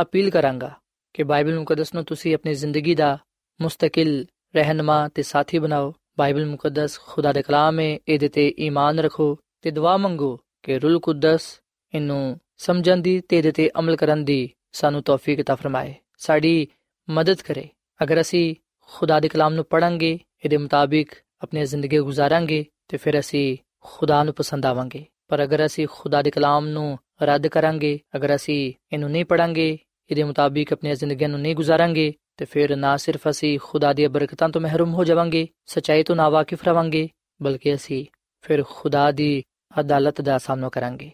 ਅਪੀਲ 0.00 0.30
ਕਰਾਂਗਾ 0.30 0.70
ਕਿ 1.14 1.22
ਬਾਈਬਲ 1.22 1.58
ਮੁਕੱਦਸ 1.58 1.94
ਨੂੰ 1.94 2.04
ਤੁਸੀਂ 2.04 2.34
ਆਪਣੀ 2.34 2.54
ਜ਼ਿੰਦਗੀ 2.54 2.94
ਦਾ 2.94 3.16
ਮੁਸਤਕਿਲ 3.60 4.24
ਰਹਿਨਮਾ 4.54 5.06
ਤੇ 5.08 5.22
ਸਾਥੀ 5.22 5.58
ਬਣਾਓ 5.58 5.92
ਬਾਈਬਲ 6.18 6.46
ਮੁਕੱਦਸ 6.46 6.98
ਖੁਦਾ 6.98 7.32
ਦੇ 7.32 7.42
ਕਲਾਮ 7.42 7.80
ਹੈ 7.80 7.96
ਇਹਦੇ 8.08 8.28
ਤੇ 8.28 8.48
ਈਮਾਨ 8.58 8.98
ਰੱਖੋ 8.98 9.36
ਤੇ 9.62 9.70
ਦੁਆ 9.70 9.96
ਮੰਗੋ 9.96 10.36
ਕਿ 10.62 10.78
ਰੂਲ 10.78 10.98
ਕੁਦਸ 10.98 11.48
ਇਹਨੂੰ 11.94 12.38
ਸਮਝਣ 12.58 13.00
ਦੀ 13.00 13.20
ਤੇ 13.20 13.38
ਇਹਦੇ 13.38 13.50
ਤੇ 13.52 13.70
ਅਮਲ 13.78 13.96
ਕਰਨ 13.96 14.24
ਦੀ 14.24 14.48
ਸਾਨੂੰ 14.72 15.02
ਤੌਫੀਕ 15.02 15.40
عطا 15.40 15.56
ਫਰਮਾਏ 15.56 15.94
ਸਾਡੀ 16.18 16.66
ਮਦਦ 17.08 17.42
ਕਰੇ 17.42 17.68
ਅਗਰ 18.00 18.20
ਅਸੀਂ 18.20 18.54
ਖੁਦਾ 18.89 19.19
ਦੇ 19.19 19.27
ਕਲਾਮ 19.27 19.53
ਨੂੰ 19.53 19.65
ਪੜਾਂਗੇ 19.65 20.17
ਇਹਦੇ 20.45 20.57
ਮੁਤਾਬਿਕ 20.57 21.13
ਆਪਣੀ 21.43 21.65
ਜ਼ਿੰਦਗੀ 21.65 21.99
ਗੁਜ਼ਾਰਾਂਗੇ 21.99 22.65
ਤੇ 22.87 22.97
ਫਿਰ 22.97 23.19
ਅਸੀਂ 23.19 23.57
ਖੁਦਾ 23.79 24.23
ਨੂੰ 24.23 24.33
ਪਸੰਦ 24.33 24.65
ਆਵਾਂਗੇ 24.65 25.05
ਪਰ 25.27 25.43
ਅਗਰ 25.43 25.65
ਅਸੀਂ 25.65 25.87
ਖੁਦਾ 25.91 26.21
ਦੇ 26.21 26.31
ਕਲਾਮ 26.31 26.67
ਨੂੰ 26.67 26.97
ਰੱਦ 27.23 27.47
ਕਰਾਂਗੇ 27.47 27.99
ਅਗਰ 28.15 28.35
ਅਸੀਂ 28.35 28.73
ਇਹਨੂੰ 28.93 29.09
ਨਹੀਂ 29.11 29.25
ਪੜਾਂਗੇ 29.25 29.77
ਇਹਦੇ 30.09 30.23
ਮੁਤਾਬਿਕ 30.23 30.73
ਆਪਣੀ 30.73 30.95
ਜ਼ਿੰਦਗੀ 30.95 31.25
ਨੂੰ 31.25 31.39
ਨਹੀਂ 31.39 31.55
ਗੁਜ਼ਾਰਾਂਗੇ 31.55 32.11
ਤੇ 32.37 32.45
ਫਿਰ 32.45 32.75
ਨਾ 32.75 32.95
ਸਿਰਫ 32.97 33.29
ਅਸੀਂ 33.29 33.57
ਖੁਦਾ 33.59 33.93
ਦੀਆਂ 33.93 34.09
ਬਰਕਤਾਂ 34.09 34.49
ਤੋਂ 34.49 34.61
ਮਹਿਰੂਮ 34.61 34.93
ਹੋ 34.93 35.03
ਜਾਵਾਂਗੇ 35.03 35.47
ਸਚਾਈ 35.65 36.03
ਤੋਂ 36.03 36.15
ਨਾਵਾਕਿਫ 36.15 36.63
ਰਵਾਂਗੇ 36.63 37.07
ਬਲਕਿ 37.41 37.73
ਅਸੀਂ 37.73 38.05
ਫਿਰ 38.43 38.63
ਖੁਦਾ 38.69 39.09
ਦੀ 39.11 39.43
ਅਦਾਲਤ 39.79 40.21
ਦਾ 40.21 40.37
ਸਾਹਮਣਾ 40.37 40.69
ਕਰਾਂਗੇ 40.69 41.11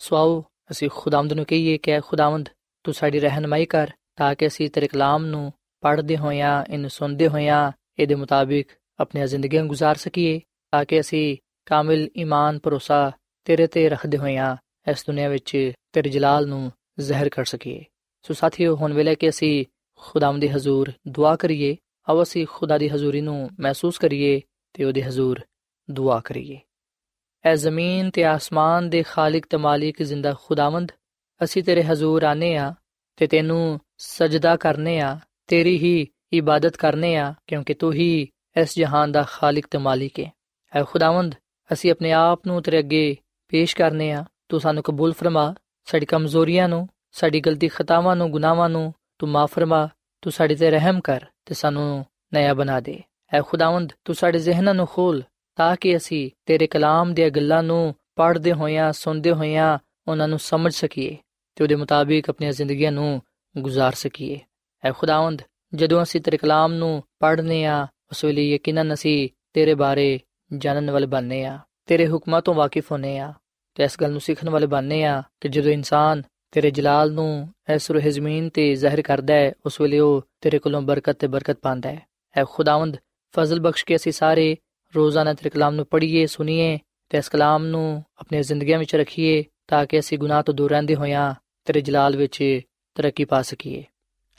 ਸੋ 0.00 0.16
ਆਓ 0.16 0.42
ਅਸੀਂ 0.70 0.88
ਖੁਦਾਵੰਦ 0.90 1.32
ਨੂੰ 1.32 1.44
ਕਹੀਏ 1.44 1.78
ਕਿ 1.78 2.00
ਖੁਦਾਵੰਦ 2.00 2.48
ਤੂੰ 2.84 2.94
ਸਾਡੀ 2.94 3.20
ਰਹਿਨਮਾਈ 3.20 3.64
ਕਰ 3.66 3.90
ਤਾਂ 4.16 4.34
ਕਿ 4.34 4.46
ਅਸੀਂ 4.46 4.68
ਤੇਰੇ 4.70 4.88
ਕਲਾਮ 4.88 5.24
ਨੂੰ 5.24 5.52
ਪੜ੍ਹਦੇ 5.80 6.16
ਹੋਇਆਂ, 6.16 6.64
ਇਹਨੂੰ 6.64 6.90
ਸੁਣਦੇ 6.90 7.28
ਹੋਇਆਂ, 7.28 7.72
ਇਹਦੇ 7.98 8.14
ਮੁਤਾਬਿਕ 8.14 8.68
ਆਪਣੀਆਂ 9.00 9.26
ਜ਼ਿੰਦਗੀਆਂ 9.26 9.64
ਗੁਜ਼ਾਰ 9.64 9.96
ਸਕੀਏ, 9.96 10.40
ਤਾਂ 10.70 10.84
ਕਿ 10.84 11.00
ਅਸੀਂ 11.00 11.36
ਕਾਮਿਲ 11.66 12.10
ਈਮਾਨ 12.16 12.58
ਭਰੋਸਾ 12.58 13.12
ਤੇਰੇ 13.44 13.66
ਤੇ 13.66 13.88
ਰੱਖਦੇ 13.88 14.18
ਹੋਇਆਂ 14.18 14.56
ਇਸ 14.90 15.04
ਦੁਨੀਆ 15.06 15.28
ਵਿੱਚ 15.28 15.72
ਤੇਰੇ 15.92 16.10
ਜਲਾਲ 16.10 16.46
ਨੂੰ 16.46 16.72
ਜ਼ਾਹਿਰ 17.00 17.28
ਕਰ 17.28 17.44
ਸਕੀਏ। 17.44 17.84
ਸੋ 18.22 18.34
ਸਾਥੀਓ, 18.34 18.76
ਹੁਣ 18.76 18.92
ਵੇਲੇ 18.92 19.14
ਕਿ 19.14 19.28
ਅਸੀਂ 19.28 19.64
ਖੁਦਾਵੰਦ 19.96 20.40
ਦੇ 20.40 20.50
ਹਜ਼ੂਰ 20.50 20.92
ਦੁਆ 21.08 21.36
ਕਰੀਏ, 21.36 21.76
ਆਓ 22.08 22.22
ਅਸੀਂ 22.22 22.46
ਖੁਦਾ 22.50 22.78
ਦੀ 22.78 22.88
ਹਜ਼ੂਰੀ 22.88 23.20
ਨੂੰ 23.20 23.50
ਮਹਿਸੂਸ 23.60 23.98
ਕਰੀਏ 23.98 24.40
ਤੇ 24.72 24.84
ਉਹਦੇ 24.84 25.02
ਹਜ਼ੂਰ 25.02 25.40
ਦੁਆ 25.90 26.20
ਕਰੀਏ। 26.24 26.58
ਐ 27.44 27.54
ਜ਼ਮੀਨ 27.54 28.10
ਤੇ 28.10 28.24
ਆਸਮਾਨ 28.24 28.90
ਦੇ 28.90 29.02
ਖਾਲਕ 29.02 29.46
ਤੇ 29.50 29.56
ਮਾਲਿਕ 29.56 30.02
ਜ਼ਿੰਦਾ 30.02 30.34
ਖੁਦਾਵੰਦ, 30.42 30.92
ਅਸੀਂ 31.44 31.62
ਤੇਰੇ 31.62 31.82
ਹਜ਼ੂਰ 31.82 32.22
ਆਨੇ 32.22 32.56
ਆ 32.56 32.74
ਤੇ 33.16 33.26
ਤੈਨੂੰ 33.26 33.80
ਸਜਦਾ 33.98 34.56
ਕਰਨੇ 34.56 35.00
ਆ 35.00 35.18
ਤੇਰੀ 35.48 35.78
ਹੀ 35.78 36.06
ਇਬਾਦਤ 36.32 36.76
ਕਰਨੇ 36.76 37.16
ਆ, 37.16 37.34
ਕਿਉਂਕਿ 37.46 37.74
ਤੂੰ 37.74 37.92
ਹੀ 37.92 38.28
ਇਸ 38.56 38.78
ਜਹਾਨ 38.78 39.12
ਦਾ 39.12 39.22
ਖਾਲਕ 39.22 39.66
ਤੇ 39.70 39.78
ਮਾਲਿਕ 39.78 40.20
ਹੈ 40.20 40.32
ਐ 40.76 40.82
ਖੁਦਾਵੰਦ, 40.82 41.34
ਅਸੀਂ 41.72 41.90
ਆਪਣੇ 41.90 42.12
ਆਪ 42.12 42.46
ਨੂੰ 42.46 42.62
ਤੇਰੇ 42.62 42.78
ਅੱਗੇ 42.78 43.16
ਪੇਸ਼ 43.48 43.76
ਕਰਨੇ 43.76 44.12
ਆ। 44.12 44.24
ਤੂੰ 44.48 44.60
ਸਾਨੂੰ 44.60 44.82
ਕਬੂਲ 44.82 45.12
ਫਰਮਾ, 45.12 45.54
ਸਾਡੀ 45.84 46.06
ਕਮਜ਼ੋਰੀਆਂ 46.06 46.68
ਨੂੰ, 46.68 46.88
ਸਾਡੀ 47.12 47.40
ਗਲਤੀ 47.40 47.68
ਖਤਾਵਾਂ 47.68 48.16
ਨੂੰ, 48.16 48.30
ਗੁਨਾਹਾਂ 48.30 48.68
ਨੂੰ 48.68 48.94
ਤੂੰ 49.18 49.28
ਮਾਫ 49.28 49.52
ਫਰਮਾ, 49.52 49.88
ਤੂੰ 50.22 50.32
ਸਾਡੇ 50.32 50.54
ਤੇ 50.54 50.70
ਰਹਿਮ 50.70 51.00
ਕਰ 51.00 51.24
ਤੇ 51.44 51.54
ਸਾਨੂੰ 51.54 52.06
ਨਇਆ 52.34 52.54
ਬਣਾ 52.54 52.80
ਦੇ। 52.80 53.02
ਐ 53.34 53.40
ਖੁਦਾਵੰਦ, 53.40 53.92
ਤੂੰ 54.04 54.14
ਸਾਡੇ 54.14 54.38
ਜ਼ਿਹਨਾਂ 54.38 54.74
ਨੂੰ 54.74 54.86
ਖੋਲ, 54.86 55.22
ਤਾਂ 55.56 55.76
ਕਿ 55.76 55.96
ਅਸੀਂ 55.96 56.30
ਤੇਰੇ 56.46 56.66
ਕਲਾਮ 56.66 57.14
ਦੀਆਂ 57.14 57.30
ਗੱਲਾਂ 57.30 57.62
ਨੂੰ 57.62 57.94
ਪੜ੍ਹਦੇ 58.16 58.52
ਹੋਇਆਂ, 58.52 58.92
ਸੁਣਦੇ 58.92 59.32
ਹੋਇਆਂ 59.32 59.78
ਉਹਨਾਂ 60.08 60.28
ਨੂੰ 60.28 60.38
ਸਮਝ 60.38 60.74
ਸਕੀਏ 60.74 61.16
ਤੇ 61.54 61.64
ਉਹਦੇ 61.64 61.74
ਮੁਤਾਬਿਕ 61.74 62.30
ਆਪਣੀਆਂ 62.30 62.52
ਜ਼ਿੰਦਗੀਆਂ 62.52 62.92
ਨੂੰ 62.92 63.22
ਗੁਜ਼ਾਰ 63.58 63.92
ਸਕੀਏ। 63.92 64.40
ਐ 64.84 64.92
ਖੁਦਾਵੰਦ, 64.92 65.42
ਜਦੋਂ 65.74 66.02
ਅਸੀਂ 66.02 66.20
ਤੇਰੇ 66.20 66.36
ਕਲਾਮ 66.36 66.72
ਨੂੰ 66.72 67.02
ਪੜ੍ਹਨੇ 67.18 67.64
ਆ, 67.64 67.86
ਉਸ 68.10 68.24
ਵੇਲੇ 68.24 68.50
ਯਕੀਨਨ 68.50 68.94
ਅਸੀਂ 68.94 69.28
ਤੇਰੇ 69.52 69.74
ਬਾਰੇ 69.74 70.20
ਜਾਣਨ 70.56 70.90
ਵਾਲੇ 70.90 71.06
ਬਣਨੇ 71.06 71.44
ਆ, 71.44 71.58
ਤੇਰੇ 71.86 72.08
ਹੁਕਮਾਂ 72.08 72.42
ਤੋਂ 72.42 72.54
ਵਾਕਿਫ 72.54 72.92
ਹੋਨੇ 72.92 73.18
ਆ, 73.18 73.32
ਤੇ 73.74 73.84
ਇਸ 73.84 73.96
ਗੱਲ 74.00 74.10
ਨੂੰ 74.10 74.20
ਸਿੱਖਣ 74.20 74.50
ਵਾਲੇ 74.50 74.66
ਬਣਨੇ 74.66 75.04
ਆ 75.04 75.22
ਕਿ 75.40 75.48
ਜਦੋਂ 75.48 75.72
ਇਨਸਾਨ 75.72 76.22
ਤੇਰੇ 76.50 76.70
ਜਲਾਲ 76.70 77.12
ਨੂੰ 77.12 77.54
ਇਸ 77.74 77.90
ਰੂਹ 77.90 78.00
ਜ਼ਮੀਨ 78.00 78.48
ਤੇ 78.48 78.74
ਜ਼ਾਹਿਰ 78.74 79.02
ਕਰਦਾ 79.02 79.34
ਹੈ, 79.34 79.52
ਉਸ 79.66 79.80
ਵੇਲੇ 79.80 79.98
ਉਹ 79.98 80.22
ਤੇਰੇ 80.40 80.58
ਕੋਲੋਂ 80.58 80.82
ਬਰਕਤ 80.82 81.18
ਤੇ 81.18 81.26
ਬਰਕਤ 81.26 81.58
ਪਾਉਂਦਾ 81.62 81.88
ਹੈ। 81.88 82.06
ਐ 82.36 82.44
ਖੁਦਾਵੰਦ, 82.44 82.96
ਫਜ਼ਲ 83.36 83.60
ਬਖਸ਼ 83.60 83.84
ਕੇ 83.84 83.96
ਅਸੀਂ 83.96 84.12
ਸਾਰੇ 84.12 84.56
ਰੋਜ਼ਾਨਾ 84.96 85.34
ਤੇਰੇ 85.34 85.50
ਕਲਾਮ 85.50 85.74
ਨੂੰ 85.74 85.86
ਪੜ੍ਹੀਏ, 85.86 86.26
ਸੁਣੀਏ, 86.26 86.78
ਤੇ 87.08 87.18
ਇਸ 87.18 87.28
ਕਲਾਮ 87.28 87.66
ਨੂੰ 87.66 88.04
ਆਪਣੀਆਂ 88.18 88.42
ਜ਼ਿੰਦਗੀਆਂ 88.42 88.78
ਵਿੱਚ 88.78 88.96
ਰੱਖੀਏ, 88.96 89.44
ਤਾਂ 89.66 89.86
ਕਿ 89.86 89.98
ਅਸੀਂ 89.98 90.18
ਗੁਨਾਹ 90.18 90.42
ਤੋਂ 90.42 90.54
ਦੂਰ 90.54 90.70
ਰਹਿੰਦੇ 90.70 90.94
ਹੋਇਆਂ 90.94 91.34
ਤੇਰੇ 91.64 91.80
ਜਲਾਲ 91.80 92.16
ਵਿੱਚ 92.16 92.60
ਤਰੱਕੀ 92.94 93.24
ਪਾ 93.24 93.42
ਸਕੀਏ। 93.42 93.80
ਐ 93.80 93.84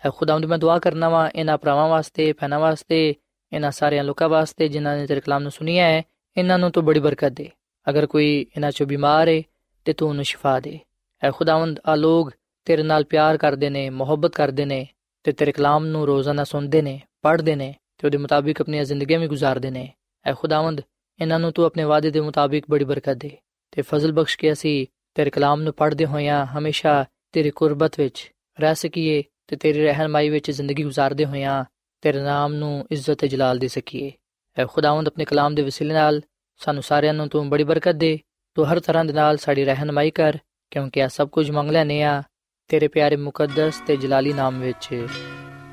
ਖੁਦਾਵੰਦ 0.07 0.45
ਮੈਂ 0.45 0.57
ਦੁਆ 0.57 0.79
ਕਰਨਾ 0.79 1.09
ਵਾ, 1.09 1.31
ਇਹਨਾਂ 1.35 1.57
ਭਰਾਵਾਂ 1.57 1.89
ਵਾਸਤੇ, 1.89 2.33
ਭੈਣਾਂ 2.33 2.59
ਵਾਸਤੇ, 2.59 3.15
ਇਹਨਾਂ 3.53 3.71
ਸਾਰਿਆਂ 3.71 4.03
ਲੋਕਾਂ 4.03 4.29
ਵਾਸਤੇ, 4.29 4.67
ਜਿਨ੍ਹਾਂ 4.67 4.97
ਨੇ 4.97 5.07
ਤੇਰੇ 5.07 5.21
ਕਲਾਮ 5.21 5.41
ਨੂੰ 5.41 5.51
ਸੁਣਿਆ 5.51 5.87
ਹੈ, 5.87 6.03
ਇਹਨਾਂ 6.37 6.59
ਨੂੰ 6.59 6.71
ਤੂੰ 6.71 6.85
ਬੜੀ 6.85 6.99
ਬਰਕਤ 6.99 7.31
ਦੇ। 7.31 7.49
ਅਗਰ 7.89 8.05
ਕੋਈ 8.05 8.45
ਇਹਨਾਂ 8.55 8.71
ਚੋਂ 8.71 8.87
ਬਿਮਾਰ 8.87 9.27
ਹੈ 9.27 9.41
ਤੇ 9.85 9.93
ਤੂੰ 9.93 10.09
ਉਹਨੂੰ 10.09 10.23
ਸ਼ਿਫਾ 10.23 10.59
ਦੇ। 10.59 10.79
ਐ 11.23 11.31
ਖੁਦਾਵੰਦ, 11.31 11.79
ਆ 11.85 11.95
ਲੋਗ 11.95 12.29
ਤੇਰੇ 12.65 12.83
ਨਾਲ 12.83 13.03
ਪਿਆਰ 13.03 13.37
ਕਰਦੇ 13.37 13.69
ਨੇ, 13.69 13.89
ਮੁਹੱਬਤ 13.89 14.35
ਕਰਦੇ 14.35 14.65
ਨੇ, 14.65 14.87
ਤੇ 15.23 15.31
ਤੇਰੇ 15.31 15.51
ਕਲਾਮ 15.51 15.85
ਨੂੰ 15.85 16.05
ਰੋਜ਼ਾਨਾ 16.05 16.43
ਸੁਣਦੇ 16.43 16.81
ਨੇ, 16.81 17.01
ਪੜ੍ਹਦੇ 17.21 17.55
ਨੇ, 17.55 17.75
ਤੇ 17.97 18.07
ਉਹਦੇ 18.07 18.17
ਮੁਤਾਬਿਕ 18.17 18.61
ਆਪਣੀਆਂ 18.61 18.83
ਜ਼ਿੰਦਗੀਆਂ 18.83 19.19
ਵੀ 19.19 19.27
ਗੁਜ਼ਾਰਦੇ 19.27 19.69
ਨੇ। 19.69 19.93
ਐ 20.25 20.33
ਖੁਦਾਵੰਦ, 20.33 20.81
ਇਹਨਾਂ 21.21 21.39
ਨੂੰ 21.39 21.51
ਤੂੰ 21.51 21.65
ਆਪਣੇ 21.65 21.83
ਵਾਅਦੇ 21.83 22.11
ਦੇ 22.11 22.19
ਮੁਤਾਬਿਕ 22.19 22.65
ਬੜੀ 22.69 22.85
ਬਰਕਤ 22.85 23.13
ਦੇ। 23.13 23.37
ਤੇ 23.71 23.81
ਫਜ਼ਲ 23.81 24.11
ਬਖਸ਼ 24.11 24.37
ਕੇ 24.37 24.51
ਅਸੀਂ 24.51 24.87
ਤੇਰੇ 25.13 25.29
ਕਲਾਮ 25.29 25.61
ਨੂੰ 25.61 25.73
ਪੜ੍ਹਦੇ 25.73 26.05
ਹੋਇਆਂ 26.05 26.45
ਹਮੇਸ਼ਾ 26.45 27.05
ਤੇਰੀ 27.31 27.49
ਕੁਰਬਤ 27.49 27.99
ਵਿੱਚ 27.99 28.31
ਰਹਿ 28.59 28.75
ਸਕੀਏ 28.75 29.23
ਤੇ 29.49 29.55
ਤੇਰੀ 29.55 29.83
ਰਹਿਨਮਾਈ 29.83 30.29
ਵਿੱਚ 30.29 30.51
ਜ਼ਿੰਦਗੀ 30.51 30.83
ਗੁਜ਼ਾਰਦੇ 30.83 31.25
ਹੋਇਆਂ 31.25 31.65
ਤੇਰੇ 32.01 32.21
ਨਾਮ 32.21 32.53
ਨੂੰ 32.53 32.87
ਇੱਜ਼ਤ 32.91 33.13
ਤੇ 33.13 33.27
ਜਲਾਲ 33.27 33.57
ਦੇ 33.57 33.67
ਸਕੀਏ। 33.67 34.11
ਐ 34.57 34.65
ਖੁਦਾਵੰਦ 34.65 35.07
ਆਪਣੇ 35.07 35.25
ਕਲਾਮ 35.25 35.55
ਦੇ 35.55 35.61
ਵਸੀਲੇ 35.61 35.93
ਨਾਲ 35.93 36.21
ਸਾਨੂੰ 36.57 36.83
ਸਾਰਿਆਂ 36.83 37.13
ਨੂੰ 37.13 37.29
ਤੂੰ 37.29 37.49
ਬੜੀ 37.49 37.63
ਬਰਕਤ 37.63 37.91
ਦੇ। 37.91 38.19
ਤੂੰ 38.55 38.71
ਹਰ 38.71 38.79
ਤਰ੍ਹਾਂ 38.79 39.05
ਦੇ 39.05 39.13
ਨਾਲ 39.13 39.37
ਸਾਡੀ 39.37 39.65
ਰਹਿਨਮਾਈ 39.65 40.11
ਕਰ 40.11 40.37
ਕਿਉਂਕਿ 40.71 41.03
ਆ 41.03 41.07
ਸਭ 41.07 41.29
ਕੁਝ 41.29 41.51
ਮੰਗ 41.51 41.71
ਲੈਨੇ 41.71 42.03
ਆ 42.03 42.23
ਤੇਰੇ 42.67 42.87
ਪਿਆਰੇ 42.87 43.15
ਮੁਕੱਦਸ 43.15 43.81
ਤੇ 43.87 43.97
ਜਲਾਲੀ 43.97 44.33
ਨਾਮ 44.33 44.59
ਵਿੱਚ। 44.59 45.07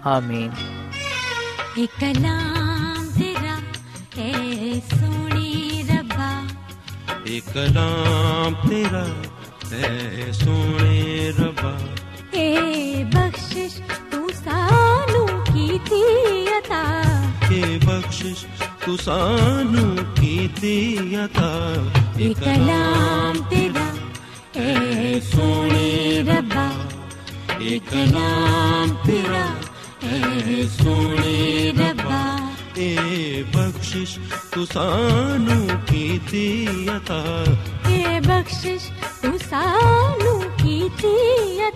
ਆਮੀਨ। 0.06 0.52
ਇਹ 1.78 1.86
ਕਲਾਮ 1.86 3.08
ਤੇਰਾ 3.18 3.56
ਹੈ 4.18 4.80
ਸੋਹਣੀ 4.80 5.84
ਰੱਬਾ। 5.96 6.44
ਇਹ 7.26 7.42
ਕਲਾਮ 7.54 8.68
ਤੇਰਾ 8.68 9.06
ਹੈ 9.72 10.30
ਸੋਹਣੇ 10.32 11.32
ਰੱਬਾ। 11.40 11.74
ਇਹ 12.34 13.04
ਬਖਸ਼ਿਸ਼ 13.56 13.80
ਤੂੰ 14.12 14.28
ਸਾਨੂੰ 14.34 15.26
ਕੀਤੀ 15.44 16.00
ਅਤਾ 16.58 16.80
ਇਹ 17.52 17.78
ਬਖਸ਼ਿਸ਼ 17.86 18.44
ਤੂੰ 18.84 18.96
ਸਾਨੂੰ 18.98 19.96
ਕੀਤੀ 20.20 20.74
ਅਤਾ 21.24 21.50
ਇਹ 22.20 22.34
ਕਲਾਮ 22.34 23.42
ਤੇਰਾ 23.50 23.86
ਹੈ 24.56 25.20
ਸੋਹਣੇ 25.30 26.22
ਰੱਬਾ 26.28 26.68
ਇਹ 27.60 27.80
ਕਲਾਮ 27.90 28.94
ਤੇਰਾ 29.06 29.46
ਹੈ 30.04 30.66
ਸੋਹਣੇ 30.76 31.72
ਰੱਬਾ 31.78 32.22
ਇਹ 32.78 33.44
ਬਖਸ਼ਿਸ਼ 33.56 34.18
ਤੂੰ 34.54 34.66
ਸਾਨੂੰ 34.66 35.66
ਕੀਤੀ 35.86 36.66
ਅਤਾ 36.96 37.22
ਇਹ 37.90 38.20
ਬਖਸ਼ਿਸ਼ 38.20 38.90
ਤੂੰ 39.22 39.38
ਸਾਨੂੰ 39.50 40.40
ਕੀਤੀ 40.58 41.16
ਅਤਾ 41.68 41.75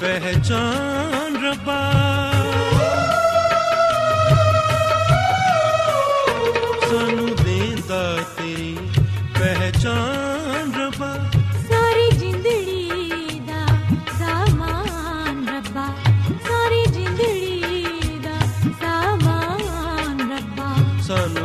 ਪਹਿਚਾਨ 0.00 1.44
ਰੱਬਾ। 1.44 1.80
ਸਾਨੂੰ 6.90 7.36
ਦੇਂਦਾ 7.36 8.16
ਤੇਰੀ 8.38 8.78
ਪਹਿਚਾਨ 9.38 10.72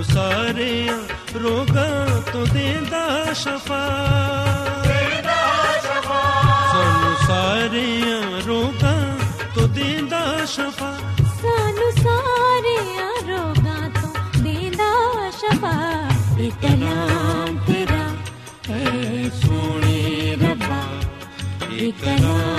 ਸਾਰੀ 0.03 0.89
ਰੋਗਾਂ 1.43 2.21
ਤੋਂ 2.33 2.45
ਦੇਂਦਾ 2.45 3.33
ਸ਼ਫਾ। 3.33 4.44
ਇਹ 21.85 22.54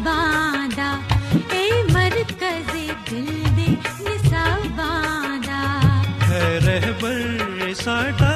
ਨਿਸਾਬਾਂ 0.00 0.68
ਦਾ 0.76 0.90
ਇਹ 1.54 1.92
ਮਰਕਜ਼ 1.92 2.70
ਦਿਲ 3.10 3.26
ਦੇ 3.56 3.66
ਨਿਸਾਬਾਂ 4.00 5.38
ਦਾ 5.46 5.58
ਹੈ 6.24 6.58
ਰਹਿਬਰ 6.64 7.62
ਏ 7.62 7.72
ਸਾਡਾ 7.74 8.32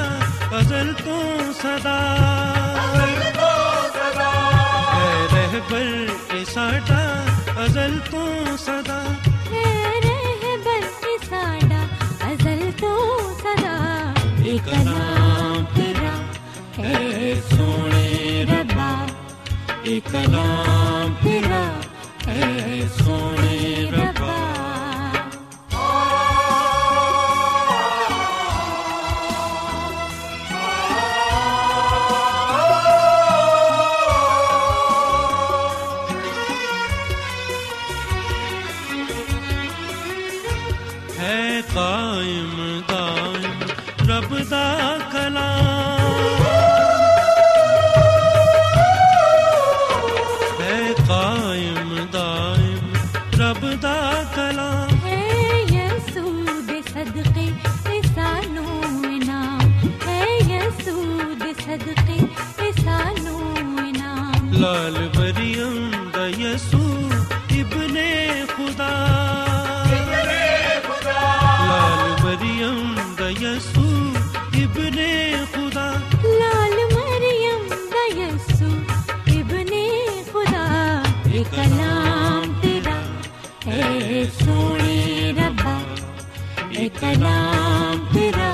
ਅਜ਼ਲ 0.61 0.92
ਤੋਂ 1.05 1.53
ਸਦਾ 1.62 1.98
ਹੈ 4.92 5.24
ਰਹਿਬਰ 5.33 6.37
ਏ 6.37 6.44
ਸਾਡਾ 6.44 7.03
ਅਜ਼ਲ 7.64 7.98
ਤੋਂ 8.11 8.57
ਸਦਾ 8.59 9.03
ए 87.03 87.03
कलाम 87.03 88.03
तेरा 88.13 88.51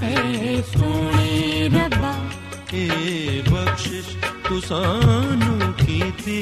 है 0.00 0.60
सोने 0.70 1.68
रब्बा 1.74 2.14
ਏ 2.74 3.42
ਬਖਸ਼ਿਸ਼ 3.42 4.08
ਤੂੰ 4.48 4.60
ਸਾਨੂੰ 4.60 5.72
ਕੀਤੀ 5.74 6.38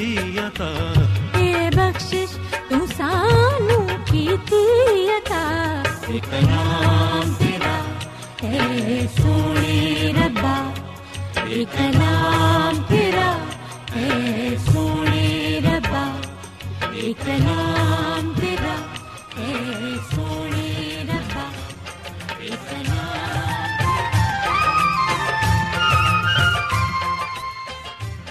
ਅਤਾ 0.47 0.69
ਇਹ 1.39 1.69
ਬਖਸ਼ਿਸ਼ 1.71 2.33
ਤੂੰ 2.69 2.87
ਸਾਨੂੰ 2.87 3.87
ਕੀਤੀ 4.11 4.63
ਅਤਾ 5.17 5.43
ਇਹ 6.09 6.19
ਕਲਾਮ 6.21 7.33
ਤੇਰਾ 7.39 7.77
ਹੈ 8.43 9.05
ਸੋਹਣੇ 9.17 10.13
ਰੱਬਾ 10.17 10.57
ਇਹ 11.47 11.65
ਕਲਾਮ 11.77 12.83
ਤੇਰਾ 12.89 13.31
ਹੈ 13.95 14.55
ਸੋਹਣੇ 14.65 15.61
ਰੱਬਾ 15.65 16.05
ਇਹ 16.95 17.13
ਕਲਾਮ 17.25 17.76